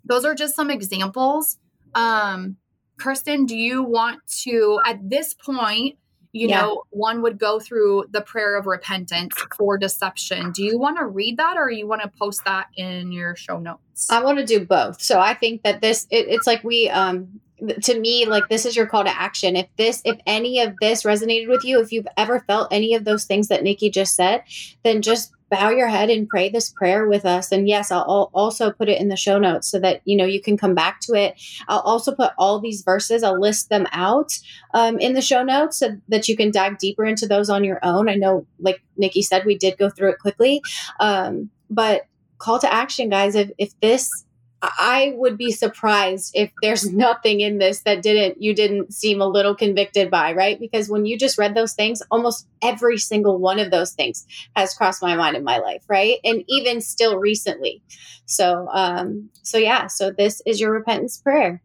[0.06, 1.58] those are just some examples.
[1.94, 2.56] Um,
[2.98, 5.98] Kristen, do you want to, at this point,
[6.32, 6.60] you yeah.
[6.60, 10.52] know, one would go through the prayer of repentance for deception.
[10.52, 13.58] Do you want to read that or you want to post that in your show
[13.58, 14.10] notes?
[14.10, 15.00] I want to do both.
[15.00, 17.40] So I think that this, it, it's like we, um,
[17.82, 21.04] to me like this is your call to action if this if any of this
[21.04, 24.42] resonated with you if you've ever felt any of those things that nikki just said
[24.82, 27.52] then just bow your head and pray this prayer with us.
[27.52, 30.40] And yes i'll also put it in the show notes so that you know you
[30.40, 31.34] can come back to it.
[31.68, 34.32] I'll also put all these verses i'll list them out
[34.74, 37.80] um, in the show notes so that you can dive deeper into those on your
[37.82, 38.08] own.
[38.08, 40.62] I know like nikki said we did go through it quickly.
[41.00, 42.06] Um, but
[42.38, 43.34] call to action guys.
[43.34, 44.25] If, if this
[44.62, 49.28] I would be surprised if there's nothing in this that didn't you didn't seem a
[49.28, 50.58] little convicted by, right?
[50.58, 54.74] Because when you just read those things, almost every single one of those things has
[54.74, 56.18] crossed my mind in my life, right?
[56.24, 57.82] And even still recently.
[58.24, 61.62] So um so yeah, so this is your repentance prayer.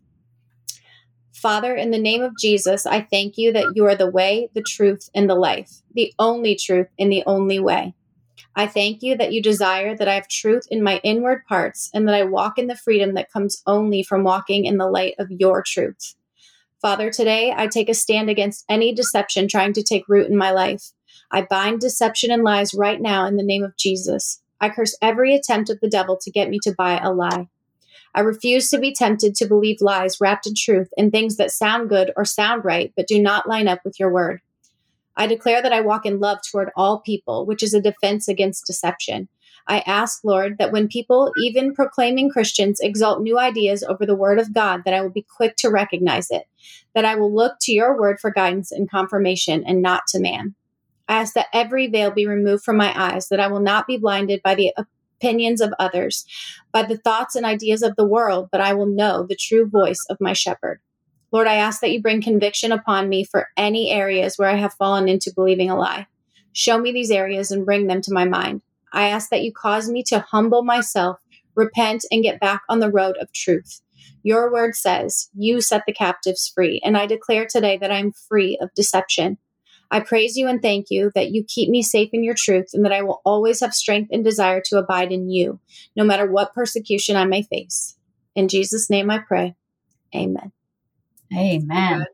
[1.34, 4.62] Father, in the name of Jesus, I thank you that you are the way, the
[4.62, 7.96] truth, and the life, the only truth and the only way.
[8.56, 12.08] I thank you that you desire that I have truth in my inward parts and
[12.08, 15.32] that I walk in the freedom that comes only from walking in the light of
[15.32, 16.16] your truth.
[16.82, 20.52] Father, today I take a stand against any deception trying to take root in my
[20.52, 20.92] life.
[21.32, 24.42] I bind deception and lies right now in the name of Jesus.
[24.60, 27.48] I curse every attempt of the devil to get me to buy a lie.
[28.14, 31.88] I refuse to be tempted to believe lies wrapped in truth and things that sound
[31.88, 34.42] good or sound right but do not line up with your word.
[35.22, 38.66] I declare that I walk in love toward all people, which is a defense against
[38.66, 39.30] deception.
[39.68, 44.40] I ask, Lord, that when people, even proclaiming Christians, exalt new ideas over the word
[44.40, 46.46] of God, that I will be quick to recognize it,
[46.96, 50.56] that I will look to your word for guidance and confirmation and not to man.
[51.08, 53.98] I ask that every veil be removed from my eyes, that I will not be
[53.98, 54.74] blinded by the
[55.20, 56.26] opinions of others,
[56.72, 60.04] by the thoughts and ideas of the world, but I will know the true voice
[60.10, 60.80] of my shepherd.
[61.32, 64.74] Lord, I ask that you bring conviction upon me for any areas where I have
[64.74, 66.08] fallen into believing a lie.
[66.54, 68.62] Show me these areas and bring them to my mind.
[68.92, 71.20] I ask that you cause me to humble myself,
[71.56, 73.82] repent, and get back on the road of truth.
[74.24, 78.12] Your word says, You set the captives free, and I declare today that I am
[78.12, 79.38] free of deception.
[79.90, 82.86] I praise you and thank you that you keep me safe in your truth and
[82.86, 85.60] that I will always have strength and desire to abide in you,
[85.96, 87.98] no matter what persecution I may face.
[88.36, 89.56] In Jesus' name I pray.
[90.16, 90.54] Amen.
[91.36, 92.06] Amen.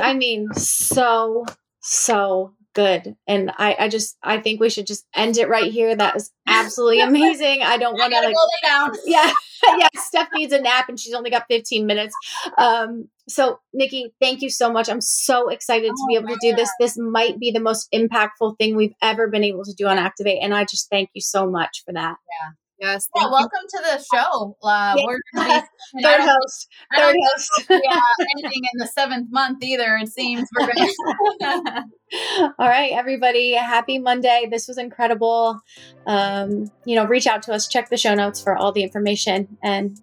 [0.00, 1.44] I mean, so,
[1.80, 3.16] so good.
[3.26, 5.96] And I, I just, I think we should just end it right here.
[5.96, 7.62] That was absolutely amazing.
[7.62, 8.92] I don't want to like, down.
[9.04, 9.32] yeah,
[9.76, 9.88] yeah.
[9.96, 12.14] Steph needs a nap and she's only got 15 minutes.
[12.56, 14.88] Um, so Nikki, thank you so much.
[14.88, 16.70] I'm so excited to be able to do this.
[16.78, 20.38] This might be the most impactful thing we've ever been able to do on Activate.
[20.40, 22.16] And I just thank you so much for that.
[22.40, 22.50] Yeah.
[22.80, 23.08] Yes.
[23.16, 24.56] Yeah, welcome to the show.
[24.62, 25.04] Uh, yeah.
[25.04, 25.62] We're gonna
[25.96, 26.68] be, third host.
[26.96, 27.50] Third host.
[27.68, 28.00] yeah,
[28.36, 29.96] anything in the seventh month either.
[29.96, 31.84] It seems we're gonna.
[32.58, 33.54] All right, everybody.
[33.54, 34.48] Happy Monday.
[34.50, 35.60] This was incredible.
[36.06, 37.66] Um, you know, reach out to us.
[37.66, 39.58] Check the show notes for all the information.
[39.62, 40.00] And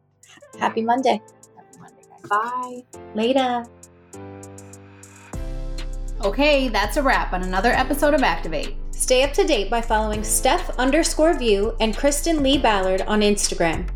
[0.59, 1.21] Happy Monday.
[1.55, 2.03] Happy Monday.
[2.29, 2.83] Bye.
[3.13, 3.65] Later.
[6.23, 8.75] Okay, that's a wrap on another episode of Activate.
[8.95, 13.87] Stay up to date by following Steph underscore view and Kristen Lee Ballard on Instagram.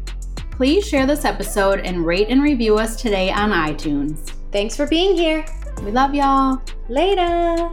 [0.51, 4.33] Please share this episode and rate and review us today on iTunes.
[4.51, 5.45] Thanks for being here.
[5.83, 6.61] We love y'all.
[6.89, 7.71] Later.